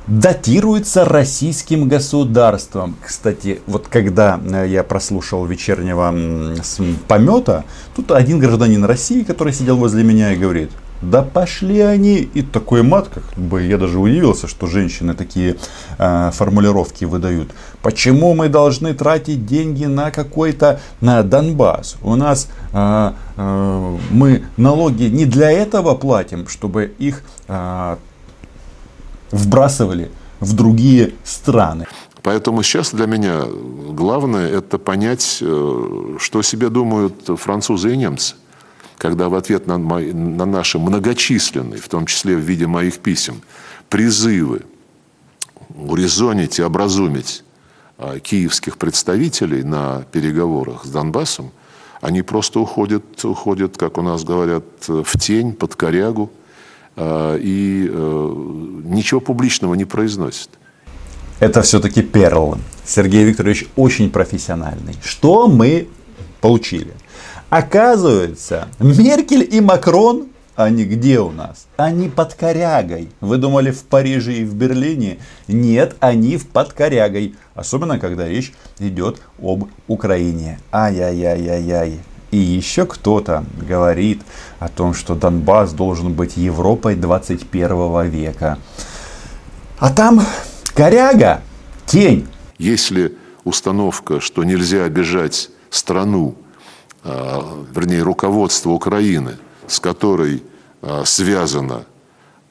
датируется 0.07 1.05
российским 1.05 1.89
государством. 1.89 2.97
Кстати, 3.05 3.61
вот 3.67 3.89
когда 3.89 4.41
э, 4.45 4.67
я 4.69 4.83
прослушал 4.83 5.45
вечернего 5.47 6.15
помета, 7.09 7.65
тут 7.95 8.13
один 8.13 8.39
гражданин 8.39 8.85
России, 8.85 9.23
который 9.23 9.53
сидел 9.53 9.77
возле 9.77 10.05
меня 10.05 10.33
и 10.33 10.37
говорит, 10.37 10.71
да 11.03 11.23
пошли 11.23 11.81
они. 11.81 12.17
И 12.19 12.43
такой 12.43 12.83
мат, 12.83 13.09
как 13.09 13.25
бы 13.37 13.63
я 13.63 13.79
даже 13.79 13.99
удивился, 13.99 14.49
что 14.49 14.67
женщины 14.67 15.15
такие 15.15 15.57
э, 15.99 16.31
формулировки 16.33 17.05
выдают. 17.05 17.51
Почему 17.83 18.35
мы 18.35 18.49
должны 18.49 18.95
тратить 18.95 19.47
деньги 19.47 19.85
на 19.85 20.11
какой-то 20.11 20.81
на 21.01 21.23
Донбасс? 21.23 21.97
У 22.03 22.15
нас 22.17 22.49
э, 22.73 23.13
э, 23.37 23.97
мы 24.11 24.45
налоги 24.57 25.05
не 25.05 25.27
для 25.27 25.51
этого 25.51 25.95
платим, 25.95 26.49
чтобы 26.49 26.95
их 26.99 27.23
э, 27.49 27.97
вбрасывали 29.31 30.11
в 30.41 30.55
другие 30.55 31.15
страны. 31.25 31.87
Поэтому 32.23 32.63
сейчас 32.63 32.93
для 32.93 33.07
меня 33.07 33.43
главное 33.91 34.49
это 34.49 34.79
понять, 34.79 35.39
э, 35.41 36.17
что 36.19 36.43
себе 36.43 36.71
думают 36.71 37.15
французы 37.39 37.93
и 37.93 37.97
немцы 37.97 38.35
когда 39.07 39.29
в 39.29 39.37
ответ 39.37 39.69
на, 39.69 39.79
мои, 39.79 40.13
на 40.13 40.47
наши 40.47 40.81
многочисленные, 40.81 41.81
в 41.81 41.89
том 41.89 42.07
числе 42.07 42.35
в 42.35 42.41
виде 42.41 42.67
моих 42.67 42.99
писем, 42.99 43.41
призывы 43.89 44.63
урезонить 45.77 46.59
и 46.59 46.63
образумить 46.63 47.45
а, 47.99 48.19
киевских 48.19 48.79
представителей 48.79 49.63
на 49.63 50.03
переговорах 50.11 50.85
с 50.85 50.89
Донбассом, 50.89 51.53
они 52.01 52.23
просто 52.23 52.59
уходят, 52.59 53.25
уходят, 53.25 53.79
как 53.79 53.97
у 53.97 54.03
нас 54.03 54.25
говорят, 54.25 54.65
в 54.89 55.19
тень, 55.21 55.53
под 55.53 55.77
корягу, 55.77 56.33
а, 56.97 57.37
и 57.37 57.89
э, 57.89 58.35
ничего 58.87 59.21
публичного 59.21 59.75
не 59.75 59.85
произносят. 59.85 60.51
Это 61.39 61.63
все-таки 61.63 62.03
перл. 62.03 62.59
Сергей 62.85 63.23
Викторович 63.23 63.67
очень 63.77 64.11
профессиональный. 64.11 64.97
Что 65.05 65.47
мы 65.47 65.87
получили? 66.41 66.95
Оказывается, 67.51 68.69
Меркель 68.81 69.47
и 69.49 69.61
Макрон, 69.61 70.27
они 70.57 70.85
где 70.85 71.21
у 71.21 71.31
нас? 71.31 71.67
Они 71.77 72.09
под 72.09 72.35
корягой. 72.35 73.11
Вы 73.21 73.37
думали 73.37 73.71
в 73.71 73.85
Париже 73.85 74.33
и 74.33 74.45
в 74.45 74.55
Берлине? 74.55 75.19
Нет, 75.49 75.97
они 76.01 76.39
в 76.39 76.49
под 76.49 76.73
корягой. 76.73 77.35
Особенно, 77.55 77.99
когда 77.99 78.27
речь 78.27 78.53
идет 78.79 79.21
об 79.41 79.69
Украине. 79.87 80.59
Ай-яй-яй-яй-яй. 80.73 82.01
И 82.31 82.37
еще 82.39 82.87
кто-то 82.87 83.45
говорит 83.61 84.23
о 84.59 84.69
том, 84.69 84.95
что 84.95 85.15
Донбасс 85.15 85.73
должен 85.73 86.15
быть 86.15 86.37
Европой 86.37 86.97
21 86.97 88.09
века. 88.09 88.59
А 89.79 89.93
там 89.93 90.23
коряга, 90.75 91.43
тень. 91.85 92.27
Если 92.59 93.17
установка, 93.45 94.21
что 94.21 94.43
нельзя 94.43 94.85
обижать 94.85 95.51
страну, 95.71 96.35
вернее, 97.07 98.03
руководство 98.03 98.71
Украины, 98.71 99.37
с 99.67 99.81
которой 99.81 100.43
а, 100.83 101.05
связана 101.05 101.85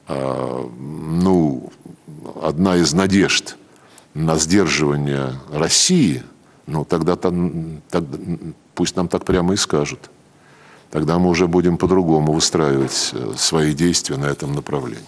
а, 0.08 0.70
ну, 0.78 1.70
одна 2.42 2.76
из 2.76 2.92
надежд 2.92 3.56
на 4.14 4.38
сдерживание 4.38 5.32
России, 5.52 6.22
ну, 6.66 6.84
тогда 6.84 7.16
там, 7.16 7.82
тогда, 7.90 8.18
пусть 8.74 8.96
нам 8.96 9.08
так 9.08 9.24
прямо 9.24 9.54
и 9.54 9.56
скажут. 9.56 10.10
Тогда 10.90 11.18
мы 11.18 11.28
уже 11.28 11.46
будем 11.46 11.76
по-другому 11.76 12.32
выстраивать 12.32 13.10
э, 13.12 13.32
свои 13.36 13.74
действия 13.74 14.16
на 14.16 14.26
этом 14.26 14.54
направлении. 14.54 15.04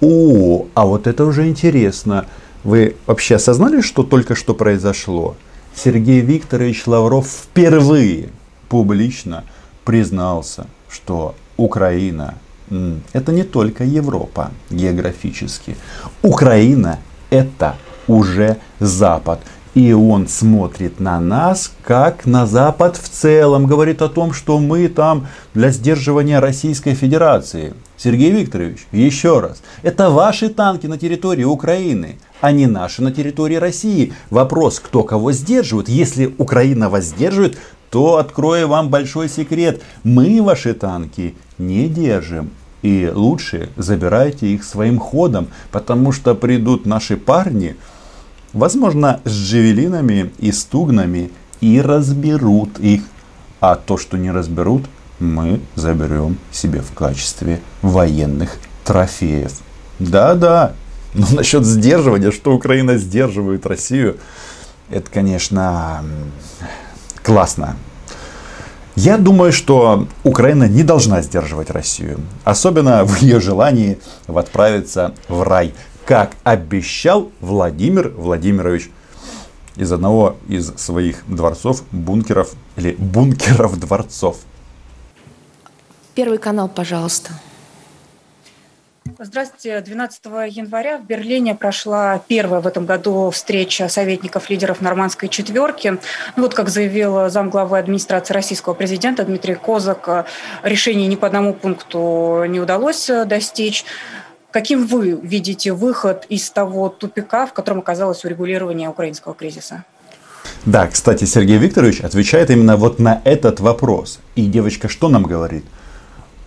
О, 0.00 0.66
а 0.74 0.86
вот 0.86 1.06
это 1.06 1.24
уже 1.24 1.48
интересно. 1.48 2.26
Вы 2.64 2.96
вообще 3.06 3.36
осознали, 3.36 3.80
что 3.80 4.02
только 4.02 4.34
что 4.34 4.54
произошло? 4.54 5.36
Сергей 5.74 6.20
Викторович 6.20 6.86
Лавров 6.86 7.26
впервые 7.26 8.30
публично 8.70 9.44
признался, 9.84 10.66
что 10.88 11.34
Украина 11.58 12.34
это 13.12 13.32
не 13.32 13.42
только 13.42 13.84
Европа 13.84 14.52
географически. 14.70 15.76
Украина 16.22 17.00
это 17.30 17.74
уже 18.06 18.56
Запад. 18.78 19.40
И 19.74 19.92
он 19.92 20.26
смотрит 20.26 20.98
на 20.98 21.20
нас, 21.20 21.72
как 21.84 22.26
на 22.26 22.46
Запад 22.46 22.96
в 22.96 23.08
целом. 23.08 23.66
Говорит 23.66 24.02
о 24.02 24.08
том, 24.08 24.32
что 24.32 24.58
мы 24.58 24.88
там 24.88 25.28
для 25.54 25.70
сдерживания 25.70 26.40
Российской 26.40 26.94
Федерации. 26.94 27.74
Сергей 27.96 28.32
Викторович, 28.32 28.86
еще 28.92 29.40
раз. 29.40 29.62
Это 29.82 30.10
ваши 30.10 30.48
танки 30.48 30.86
на 30.86 30.98
территории 30.98 31.44
Украины, 31.44 32.16
а 32.40 32.50
не 32.50 32.66
наши 32.66 33.02
на 33.02 33.12
территории 33.12 33.56
России. 33.56 34.12
Вопрос, 34.30 34.80
кто 34.80 35.04
кого 35.04 35.32
сдерживает. 35.32 35.88
Если 35.88 36.34
Украина 36.38 36.88
вас 36.88 37.04
сдерживает, 37.04 37.58
то 37.90 38.16
открою 38.16 38.68
вам 38.68 38.88
большой 38.88 39.28
секрет. 39.28 39.82
Мы 40.04 40.42
ваши 40.42 40.74
танки 40.74 41.34
не 41.58 41.88
держим. 41.88 42.50
И 42.82 43.10
лучше 43.12 43.68
забирайте 43.76 44.46
их 44.46 44.64
своим 44.64 44.98
ходом, 44.98 45.48
потому 45.70 46.12
что 46.12 46.34
придут 46.34 46.86
наши 46.86 47.18
парни, 47.18 47.76
возможно, 48.54 49.20
с 49.24 49.30
джевелинами 49.30 50.32
и 50.38 50.50
стугнами, 50.50 51.30
и 51.60 51.80
разберут 51.80 52.78
их. 52.80 53.02
А 53.60 53.76
то, 53.76 53.98
что 53.98 54.16
не 54.16 54.30
разберут, 54.30 54.86
мы 55.18 55.60
заберем 55.74 56.38
себе 56.50 56.80
в 56.80 56.92
качестве 56.94 57.60
военных 57.82 58.58
трофеев. 58.84 59.52
Да-да, 59.98 60.72
но 61.12 61.26
насчет 61.32 61.66
сдерживания, 61.66 62.30
что 62.30 62.54
Украина 62.54 62.96
сдерживает 62.96 63.66
Россию, 63.66 64.16
это, 64.88 65.10
конечно, 65.10 66.02
классно. 67.30 67.76
Я 68.96 69.16
думаю, 69.16 69.52
что 69.52 70.08
Украина 70.24 70.64
не 70.64 70.82
должна 70.82 71.22
сдерживать 71.22 71.70
Россию. 71.70 72.18
Особенно 72.42 73.04
в 73.04 73.22
ее 73.22 73.38
желании 73.38 74.00
отправиться 74.26 75.14
в 75.28 75.42
рай. 75.44 75.72
Как 76.04 76.32
обещал 76.42 77.30
Владимир 77.40 78.08
Владимирович 78.08 78.90
из 79.76 79.92
одного 79.92 80.38
из 80.48 80.74
своих 80.76 81.22
дворцов, 81.28 81.84
бункеров 81.92 82.54
или 82.74 82.96
бункеров 82.98 83.78
дворцов. 83.78 84.38
Первый 86.16 86.38
канал, 86.38 86.68
пожалуйста. 86.68 87.30
Здравствуйте. 89.22 89.78
12 89.82 90.24
января 90.48 90.96
в 90.96 91.04
Берлине 91.04 91.54
прошла 91.54 92.22
первая 92.26 92.62
в 92.62 92.66
этом 92.66 92.86
году 92.86 93.28
встреча 93.28 93.86
советников 93.90 94.48
лидеров 94.48 94.80
нормандской 94.80 95.28
четверки. 95.28 95.98
Ну, 96.36 96.42
вот 96.42 96.54
как 96.54 96.70
заявил 96.70 97.28
замглавы 97.28 97.78
администрации 97.78 98.32
российского 98.32 98.72
президента 98.72 99.22
Дмитрий 99.24 99.56
Козак, 99.56 100.24
решение 100.62 101.06
ни 101.06 101.16
по 101.16 101.26
одному 101.26 101.52
пункту 101.52 102.44
не 102.48 102.60
удалось 102.60 103.10
достичь. 103.26 103.84
Каким 104.52 104.86
вы 104.86 105.10
видите 105.10 105.74
выход 105.74 106.24
из 106.30 106.50
того 106.50 106.88
тупика, 106.88 107.44
в 107.44 107.52
котором 107.52 107.80
оказалось 107.80 108.24
урегулирование 108.24 108.88
украинского 108.88 109.34
кризиса? 109.34 109.84
Да, 110.64 110.86
кстати, 110.86 111.26
Сергей 111.26 111.58
Викторович 111.58 112.00
отвечает 112.00 112.48
именно 112.48 112.78
вот 112.78 112.98
на 112.98 113.20
этот 113.24 113.60
вопрос. 113.60 114.18
И 114.34 114.46
девочка 114.46 114.88
что 114.88 115.10
нам 115.10 115.24
говорит? 115.24 115.66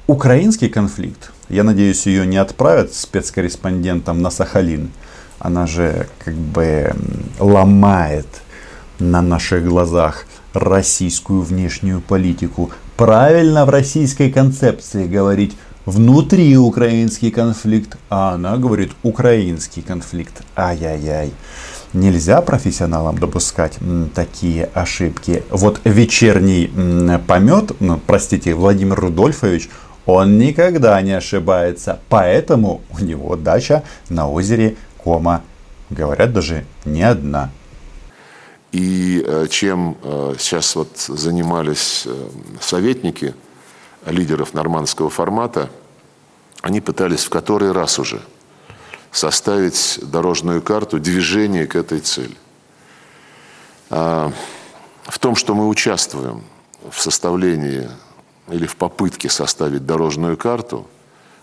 Украинский 0.08 0.70
конфликт 0.70 1.32
я 1.50 1.64
надеюсь, 1.64 2.06
ее 2.06 2.26
не 2.26 2.38
отправят 2.38 2.94
спецкорреспондентом 2.94 4.22
на 4.22 4.32
Сахалин. 4.32 4.92
Она 5.40 5.68
же 5.68 6.08
как 6.24 6.34
бы 6.34 6.94
ломает 7.40 8.28
на 9.00 9.22
наших 9.22 9.66
глазах 9.66 10.26
российскую 10.54 11.42
внешнюю 11.42 12.02
политику. 12.02 12.72
Правильно 12.96 13.66
в 13.66 13.70
российской 13.70 14.32
концепции 14.32 15.06
говорить 15.06 15.56
внутри 15.86 16.58
украинский 16.58 17.30
конфликт, 17.30 17.98
а 18.10 18.34
она 18.34 18.58
говорит 18.58 18.94
украинский 19.04 19.82
конфликт. 19.82 20.42
Ай-яй-яй. 20.56 21.34
Нельзя 21.92 22.42
профессионалам 22.42 23.18
допускать 23.20 23.78
такие 24.16 24.70
ошибки. 24.74 25.44
Вот 25.52 25.82
вечерний 25.84 26.72
помет, 27.28 27.74
ну, 27.80 28.00
простите, 28.08 28.56
Владимир 28.56 29.00
Рудольфович, 29.00 29.70
он 30.06 30.38
никогда 30.38 31.02
не 31.02 31.14
ошибается, 31.14 32.00
поэтому 32.10 32.82
у 32.92 33.00
него 33.00 33.36
дача 33.36 33.84
на 34.10 34.30
озере 34.30 34.76
Кома. 34.98 35.42
Говорят, 35.90 36.34
даже 36.34 36.66
не 36.86 37.04
одна. 37.04 37.52
И 38.72 39.24
э, 39.26 39.48
чем 39.50 39.98
э, 40.02 40.36
сейчас 40.40 40.76
вот 40.76 40.98
занимались 40.98 42.04
э, 42.06 42.30
советники 42.60 43.36
лидеров 44.06 44.54
нормандского 44.54 45.10
формата, 45.10 45.70
они 46.62 46.82
пытались 46.82 47.24
в 47.24 47.30
который 47.30 47.72
раз 47.72 48.00
уже 48.00 48.22
составить 49.12 50.00
дорожную 50.02 50.62
карту 50.62 51.00
движения 51.00 51.68
к 51.68 51.76
этой 51.76 52.00
цели. 52.00 52.36
А, 53.90 54.32
в 55.04 55.20
том, 55.20 55.36
что 55.36 55.54
мы 55.54 55.68
участвуем 55.68 56.44
в 56.90 57.00
составлении 57.00 57.88
или 58.50 58.66
в 58.66 58.76
попытке 58.76 59.30
составить 59.30 59.86
дорожную 59.86 60.38
карту 60.38 60.88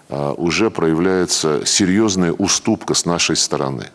а, 0.09 0.33
уже 0.33 0.71
проявляется 0.71 1.65
серьезная 1.65 2.33
уступка 2.33 2.95
с 2.95 3.05
нашей 3.05 3.37
стороны. 3.37 3.87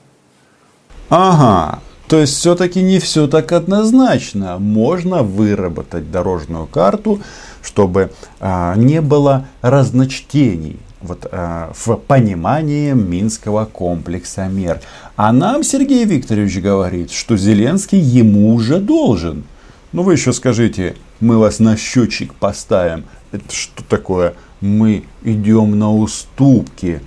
Ага, 1.10 1.82
то 2.08 2.20
есть 2.20 2.36
все-таки 2.36 2.82
не 2.82 3.00
все 3.00 3.28
так 3.28 3.52
однозначно. 3.52 4.58
Можно 4.60 5.24
выработать 5.24 6.12
дорожную 6.12 6.68
карту, 6.68 7.22
чтобы 7.62 8.12
а, 8.40 8.76
не 8.76 9.02
было 9.02 9.48
разночтений 9.62 10.80
вот, 11.02 11.28
а, 11.32 11.72
в 11.76 11.96
понимании 11.96 12.92
Минского 12.94 13.66
комплекса 13.66 14.48
мер. 14.48 14.82
А 15.16 15.32
нам 15.32 15.64
Сергей 15.64 16.06
Викторович 16.06 16.60
говорит, 16.60 17.12
что 17.12 17.38
Зеленский 17.38 18.00
ему 18.00 18.54
уже 18.54 18.80
должен. 18.80 19.44
Ну 19.92 20.04
вы 20.04 20.14
еще 20.14 20.34
скажите, 20.34 20.96
мы 21.20 21.38
вас 21.38 21.60
на 21.60 21.78
счетчик 21.78 22.34
поставим. 22.34 23.06
Это 23.32 23.54
что 23.54 23.84
такое? 23.84 24.34
Мы 24.62 25.04
идем 25.24 25.78
на 25.78 25.94
уступки. 25.94 27.02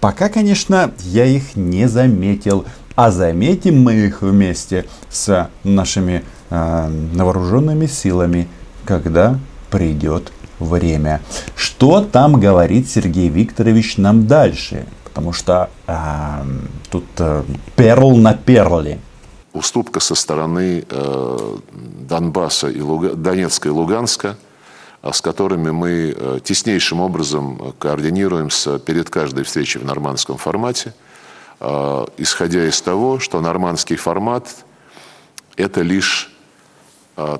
Пока, 0.00 0.28
конечно, 0.28 0.92
я 1.00 1.24
их 1.24 1.56
не 1.56 1.88
заметил. 1.88 2.64
А 2.94 3.10
заметим 3.10 3.82
мы 3.82 3.94
их 3.94 4.22
вместе 4.22 4.86
с 5.10 5.50
нашими 5.64 6.24
э, 6.48 7.08
вооруженными 7.14 7.86
силами, 7.86 8.48
когда 8.86 9.38
придет 9.70 10.32
время. 10.58 11.20
Что 11.54 12.00
там 12.00 12.40
говорит 12.40 12.88
Сергей 12.88 13.28
Викторович 13.28 13.98
нам 13.98 14.26
дальше? 14.26 14.86
Потому 15.04 15.34
что 15.34 15.68
э, 15.86 15.94
тут 16.90 17.04
э, 17.18 17.42
перл 17.76 18.16
на 18.16 18.32
перле. 18.32 18.98
Уступка 19.56 20.00
со 20.00 20.14
стороны 20.14 20.84
э, 20.86 21.56
Донбасса 21.72 22.68
и 22.68 22.80
Луга... 22.80 23.14
Донецка 23.14 23.68
и 23.68 23.70
Луганска, 23.70 24.36
а 25.00 25.14
с 25.14 25.22
которыми 25.22 25.70
мы 25.70 26.14
э, 26.14 26.40
теснейшим 26.44 27.00
образом 27.00 27.72
координируемся 27.78 28.78
перед 28.78 29.08
каждой 29.08 29.44
встречей 29.44 29.80
в 29.80 29.84
нормандском 29.86 30.36
формате, 30.36 30.92
э, 31.60 32.06
исходя 32.18 32.68
из 32.68 32.82
того, 32.82 33.18
что 33.18 33.40
нормандский 33.40 33.96
формат– 33.96 34.46
это 35.56 35.80
лишь 35.80 36.35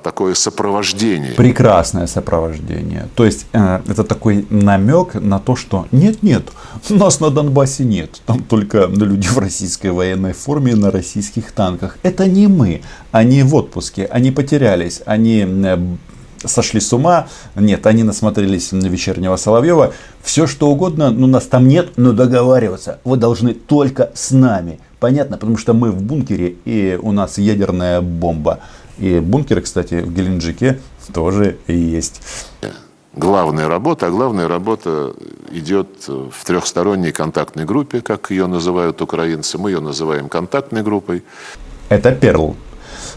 такое 0.02 0.34
сопровождение. 0.34 1.32
Прекрасное 1.34 2.06
сопровождение. 2.06 3.08
То 3.14 3.26
есть 3.26 3.46
э, 3.52 3.80
это 3.86 4.04
такой 4.04 4.46
намек 4.48 5.14
на 5.14 5.38
то, 5.38 5.54
что 5.54 5.86
нет, 5.92 6.22
нет, 6.22 6.44
нас 6.88 7.20
на 7.20 7.30
Донбассе 7.30 7.84
нет. 7.84 8.22
Там 8.24 8.42
только 8.42 8.86
люди 8.86 9.28
в 9.28 9.38
российской 9.38 9.90
военной 9.90 10.32
форме 10.32 10.74
на 10.74 10.90
российских 10.90 11.52
танках. 11.52 11.98
Это 12.02 12.26
не 12.26 12.46
мы. 12.46 12.82
Они 13.12 13.42
в 13.42 13.54
отпуске, 13.54 14.06
они 14.06 14.30
потерялись, 14.30 15.02
они 15.04 15.44
э, 15.46 15.78
сошли 16.44 16.80
с 16.80 16.92
ума. 16.92 17.28
Нет, 17.54 17.86
они 17.86 18.02
насмотрелись 18.02 18.72
на 18.72 18.86
вечернего 18.86 19.36
Соловьева. 19.36 19.92
Все 20.22 20.46
что 20.46 20.70
угодно, 20.70 21.10
но 21.10 21.26
нас 21.26 21.44
там 21.44 21.68
нет, 21.68 21.90
но 21.96 22.12
договариваться 22.12 22.98
вы 23.04 23.16
должны 23.16 23.52
только 23.52 24.10
с 24.14 24.30
нами. 24.30 24.80
Понятно, 25.00 25.36
потому 25.36 25.58
что 25.58 25.74
мы 25.74 25.90
в 25.90 26.02
бункере 26.02 26.56
и 26.64 26.98
у 27.00 27.12
нас 27.12 27.36
ядерная 27.36 28.00
бомба. 28.00 28.60
И 28.98 29.20
бункеры, 29.20 29.60
кстати, 29.60 30.00
в 30.00 30.12
Геленджике 30.12 30.80
тоже 31.12 31.58
есть. 31.66 32.20
Главная 33.14 33.68
работа, 33.68 34.08
а 34.08 34.10
главная 34.10 34.46
работа 34.46 35.14
идет 35.50 36.06
в 36.06 36.44
трехсторонней 36.44 37.12
контактной 37.12 37.64
группе, 37.64 38.02
как 38.02 38.30
ее 38.30 38.46
называют 38.46 39.00
украинцы. 39.00 39.56
Мы 39.56 39.70
ее 39.70 39.80
называем 39.80 40.28
контактной 40.28 40.82
группой. 40.82 41.22
Это 41.88 42.12
Перл. 42.12 42.56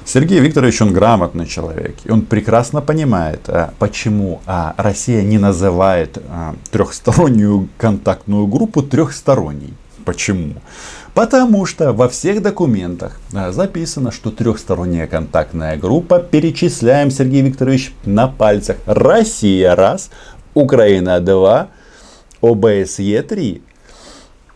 Сергей 0.05 0.39
Викторович, 0.39 0.81
он 0.81 0.93
грамотный 0.93 1.45
человек. 1.45 1.95
И 2.05 2.11
он 2.11 2.21
прекрасно 2.21 2.81
понимает, 2.81 3.41
а, 3.47 3.73
почему 3.79 4.41
а, 4.45 4.73
Россия 4.77 5.21
не 5.21 5.37
называет 5.37 6.17
а, 6.29 6.55
трехстороннюю 6.71 7.69
контактную 7.77 8.47
группу 8.47 8.81
трехсторонней. 8.81 9.73
Почему? 10.05 10.55
Потому 11.13 11.65
что 11.65 11.91
во 11.91 12.08
всех 12.08 12.41
документах 12.41 13.19
записано, 13.32 14.12
что 14.12 14.32
трехсторонняя 14.32 15.08
контактная 15.08 15.78
группа, 15.78 16.19
перечисляем, 16.19 17.12
Сергей 17.12 17.41
Викторович, 17.41 17.93
на 18.06 18.28
пальцах. 18.28 18.78
Россия 18.86 19.76
раз, 19.76 20.12
Украина 20.54 21.19
два, 21.19 21.69
ОБСЕ 22.41 23.22
три. 23.24 23.62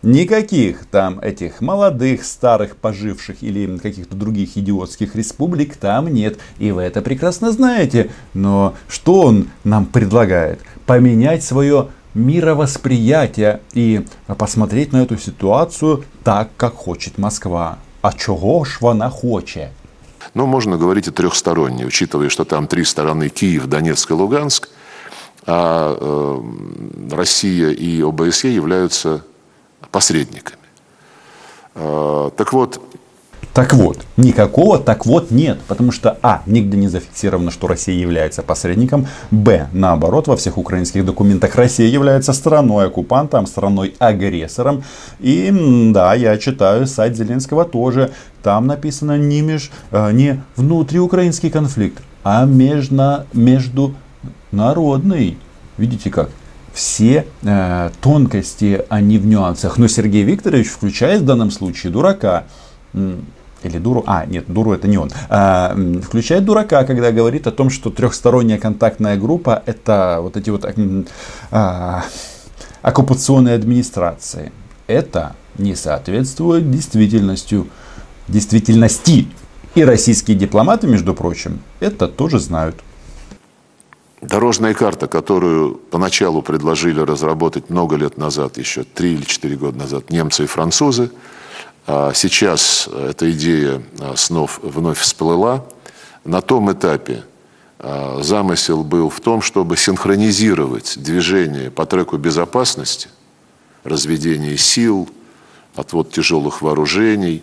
Никаких 0.02 0.84
там 0.84 1.18
этих 1.18 1.62
молодых, 1.62 2.24
старых, 2.24 2.76
поживших 2.76 3.42
или 3.42 3.78
каких-то 3.78 4.14
других 4.14 4.56
идиотских 4.58 5.16
республик 5.16 5.76
там 5.76 6.08
нет. 6.08 6.38
И 6.58 6.72
вы 6.72 6.82
это 6.82 7.00
прекрасно 7.00 7.52
знаете. 7.52 8.10
Но 8.34 8.74
что 8.86 9.22
он 9.22 9.48
нам 9.64 9.86
предлагает? 9.86 10.60
Поменять 10.84 11.42
свое 11.42 11.88
мировосприятие 12.12 13.60
и 13.72 14.04
посмотреть 14.38 14.92
на 14.92 14.98
эту 15.02 15.16
ситуацию 15.16 16.04
так, 16.24 16.48
как 16.56 16.74
хочет 16.74 17.18
Москва. 17.18 17.78
А 18.02 18.12
чего 18.12 18.64
ж 18.64 18.78
вона 18.80 19.10
хоче? 19.10 19.70
Ну, 20.34 20.46
можно 20.46 20.76
говорить 20.76 21.06
и 21.06 21.10
трехсторонне, 21.10 21.86
учитывая, 21.86 22.28
что 22.28 22.44
там 22.44 22.66
три 22.66 22.84
стороны 22.84 23.28
Киев, 23.28 23.66
Донецк 23.66 24.10
и 24.10 24.14
Луганск, 24.14 24.68
а 25.46 25.96
э, 26.00 27.14
Россия 27.14 27.70
и 27.70 28.02
ОБСЕ 28.02 28.54
являются 28.54 29.22
посредниками. 29.90 30.58
Э, 31.74 32.30
так 32.36 32.52
вот, 32.52 32.80
так 33.54 33.72
вот, 33.72 34.04
никакого 34.16 34.80
так 34.80 35.06
вот 35.06 35.30
нет, 35.30 35.60
потому 35.68 35.92
что 35.92 36.18
а, 36.22 36.42
нигде 36.44 36.76
не 36.76 36.88
зафиксировано, 36.88 37.52
что 37.52 37.68
Россия 37.68 37.96
является 37.96 38.42
посредником, 38.42 39.06
б, 39.30 39.68
наоборот, 39.72 40.26
во 40.26 40.36
всех 40.36 40.58
украинских 40.58 41.06
документах 41.06 41.54
Россия 41.54 41.86
является 41.86 42.32
страной 42.32 42.88
оккупантом, 42.88 43.46
страной 43.46 43.94
агрессором. 44.00 44.82
И 45.20 45.54
да, 45.92 46.14
я 46.14 46.36
читаю 46.36 46.88
сайт 46.88 47.16
Зеленского 47.16 47.64
тоже, 47.64 48.10
там 48.42 48.66
написано 48.66 49.18
не, 49.18 49.40
меж, 49.40 49.70
э, 49.92 50.10
не 50.10 50.42
внутриукраинский 50.56 51.50
конфликт, 51.50 52.02
а 52.24 52.46
межно, 52.46 53.26
международный. 53.32 55.38
Видите 55.78 56.10
как? 56.10 56.28
все 56.72 57.24
э, 57.42 57.90
тонкости, 58.00 58.84
они 58.88 59.18
в 59.18 59.26
нюансах. 59.26 59.78
Но 59.78 59.86
Сергей 59.86 60.24
Викторович 60.24 60.66
включает 60.66 61.20
в 61.20 61.24
данном 61.24 61.52
случае 61.52 61.92
дурака 61.92 62.46
или 63.64 63.78
дуру, 63.78 64.04
а 64.06 64.26
нет, 64.26 64.44
дуру 64.48 64.72
это 64.72 64.88
не 64.88 64.98
он, 64.98 65.10
а, 65.28 65.76
включает 66.02 66.44
дурака, 66.44 66.84
когда 66.84 67.12
говорит 67.12 67.46
о 67.46 67.50
том, 67.50 67.70
что 67.70 67.90
трехсторонняя 67.90 68.58
контактная 68.58 69.16
группа 69.16 69.62
это 69.66 70.18
вот 70.20 70.36
эти 70.36 70.50
вот 70.50 70.66
а, 71.50 72.04
оккупационные 72.82 73.54
администрации. 73.54 74.52
Это 74.86 75.34
не 75.56 75.74
соответствует 75.74 76.70
действительностью, 76.70 77.68
действительности. 78.28 79.28
И 79.74 79.82
российские 79.82 80.36
дипломаты, 80.36 80.86
между 80.86 81.14
прочим, 81.14 81.60
это 81.80 82.06
тоже 82.06 82.38
знают. 82.38 82.76
Дорожная 84.20 84.72
карта, 84.72 85.06
которую 85.06 85.74
поначалу 85.74 86.42
предложили 86.42 87.00
разработать 87.00 87.70
много 87.70 87.96
лет 87.96 88.16
назад, 88.16 88.56
еще 88.56 88.84
три 88.84 89.14
или 89.14 89.24
четыре 89.24 89.56
года 89.56 89.78
назад, 89.78 90.10
немцы 90.10 90.44
и 90.44 90.46
французы, 90.46 91.10
а 91.10 91.10
сейчас 91.86 92.88
эта 92.88 93.30
идея 93.32 93.82
а, 94.00 94.16
снов 94.16 94.58
вновь 94.62 94.98
всплыла. 94.98 95.64
На 96.24 96.40
том 96.40 96.72
этапе 96.72 97.24
а, 97.78 98.20
замысел 98.22 98.84
был 98.84 99.10
в 99.10 99.20
том, 99.20 99.42
чтобы 99.42 99.76
синхронизировать 99.76 100.94
движение 100.96 101.70
по 101.70 101.84
треку 101.84 102.16
безопасности, 102.16 103.08
разведение 103.82 104.56
сил, 104.56 105.10
отвод 105.74 106.10
тяжелых 106.10 106.62
вооружений, 106.62 107.42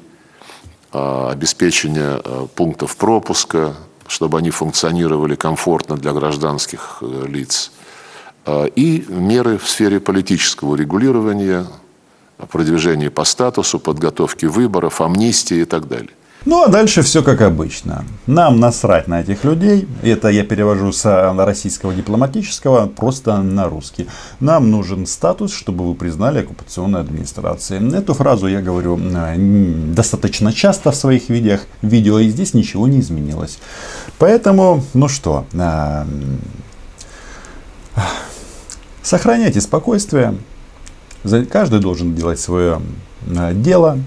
обеспечение 0.91 2.21
пунктов 2.55 2.97
пропуска, 2.97 3.75
чтобы 4.07 4.39
они 4.39 4.49
функционировали 4.49 5.35
комфортно 5.35 5.95
для 5.95 6.11
гражданских 6.11 6.97
э, 7.01 7.25
лиц, 7.27 7.71
и 8.75 9.05
меры 9.07 9.57
в 9.57 9.69
сфере 9.69 10.01
политического 10.01 10.75
регулирования, 10.75 11.65
продвижении 12.47 13.09
по 13.09 13.23
статусу, 13.23 13.79
подготовке 13.79 14.47
выборов, 14.47 15.01
амнистии 15.01 15.57
и 15.57 15.65
так 15.65 15.87
далее. 15.87 16.11
Ну 16.43 16.63
а 16.63 16.69
дальше 16.69 17.03
все 17.03 17.21
как 17.21 17.41
обычно. 17.41 18.03
Нам 18.25 18.59
насрать 18.59 19.07
на 19.07 19.21
этих 19.21 19.43
людей. 19.43 19.87
Это 20.01 20.29
я 20.29 20.43
перевожу 20.43 20.91
с 20.91 21.05
э, 21.05 21.45
российского 21.45 21.93
дипломатического 21.93 22.87
просто 22.87 23.37
на 23.43 23.69
русский. 23.69 24.07
Нам 24.39 24.71
нужен 24.71 25.05
статус, 25.05 25.53
чтобы 25.53 25.87
вы 25.87 25.93
признали 25.93 26.39
оккупационной 26.39 27.01
администрацией. 27.01 27.95
Эту 27.95 28.15
фразу 28.15 28.47
я 28.47 28.59
говорю 28.59 28.99
э, 28.99 29.35
достаточно 29.37 30.51
часто 30.51 30.89
в 30.89 30.95
своих 30.95 31.29
видеох, 31.29 31.61
видео, 31.83 32.17
и 32.17 32.29
здесь 32.29 32.55
ничего 32.55 32.87
не 32.87 33.01
изменилось. 33.01 33.59
Поэтому, 34.17 34.83
ну 34.95 35.07
что, 35.07 35.45
сохраняйте 39.03 39.61
спокойствие. 39.61 40.33
Каждый 41.49 41.79
должен 41.79 42.15
делать 42.15 42.39
свое 42.39 42.81
э, 43.27 43.53
дело. 43.53 43.99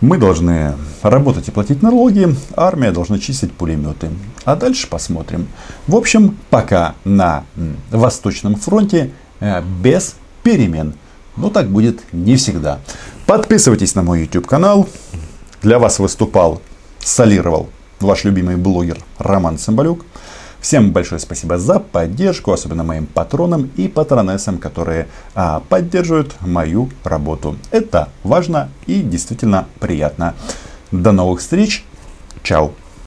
Мы 0.00 0.18
должны 0.18 0.74
работать 1.02 1.48
и 1.48 1.50
платить 1.52 1.82
налоги, 1.82 2.34
армия 2.56 2.90
должна 2.90 3.18
чистить 3.18 3.52
пулеметы. 3.52 4.10
А 4.44 4.56
дальше 4.56 4.88
посмотрим. 4.88 5.46
В 5.86 5.94
общем, 5.94 6.36
пока 6.50 6.94
на 7.04 7.44
Восточном 7.90 8.56
фронте 8.56 9.12
э, 9.40 9.62
без 9.82 10.16
перемен. 10.42 10.94
Но 11.36 11.50
так 11.50 11.68
будет 11.68 12.00
не 12.12 12.36
всегда. 12.36 12.80
Подписывайтесь 13.26 13.94
на 13.94 14.02
мой 14.02 14.22
YouTube 14.22 14.46
канал. 14.46 14.88
Для 15.62 15.78
вас 15.78 15.98
выступал, 15.98 16.60
солировал 16.98 17.68
ваш 18.00 18.24
любимый 18.24 18.56
блогер 18.56 18.98
Роман 19.18 19.58
Цымбалюк. 19.58 20.04
Всем 20.62 20.92
большое 20.92 21.18
спасибо 21.18 21.58
за 21.58 21.80
поддержку, 21.80 22.52
особенно 22.52 22.84
моим 22.84 23.06
патронам 23.06 23.68
и 23.76 23.88
патронессам, 23.88 24.58
которые 24.58 25.08
а, 25.34 25.60
поддерживают 25.68 26.36
мою 26.40 26.88
работу. 27.02 27.56
Это 27.72 28.10
важно 28.22 28.70
и 28.86 29.00
действительно 29.00 29.66
приятно. 29.80 30.34
До 30.92 31.10
новых 31.10 31.40
встреч. 31.40 31.84
Чао. 32.44 32.70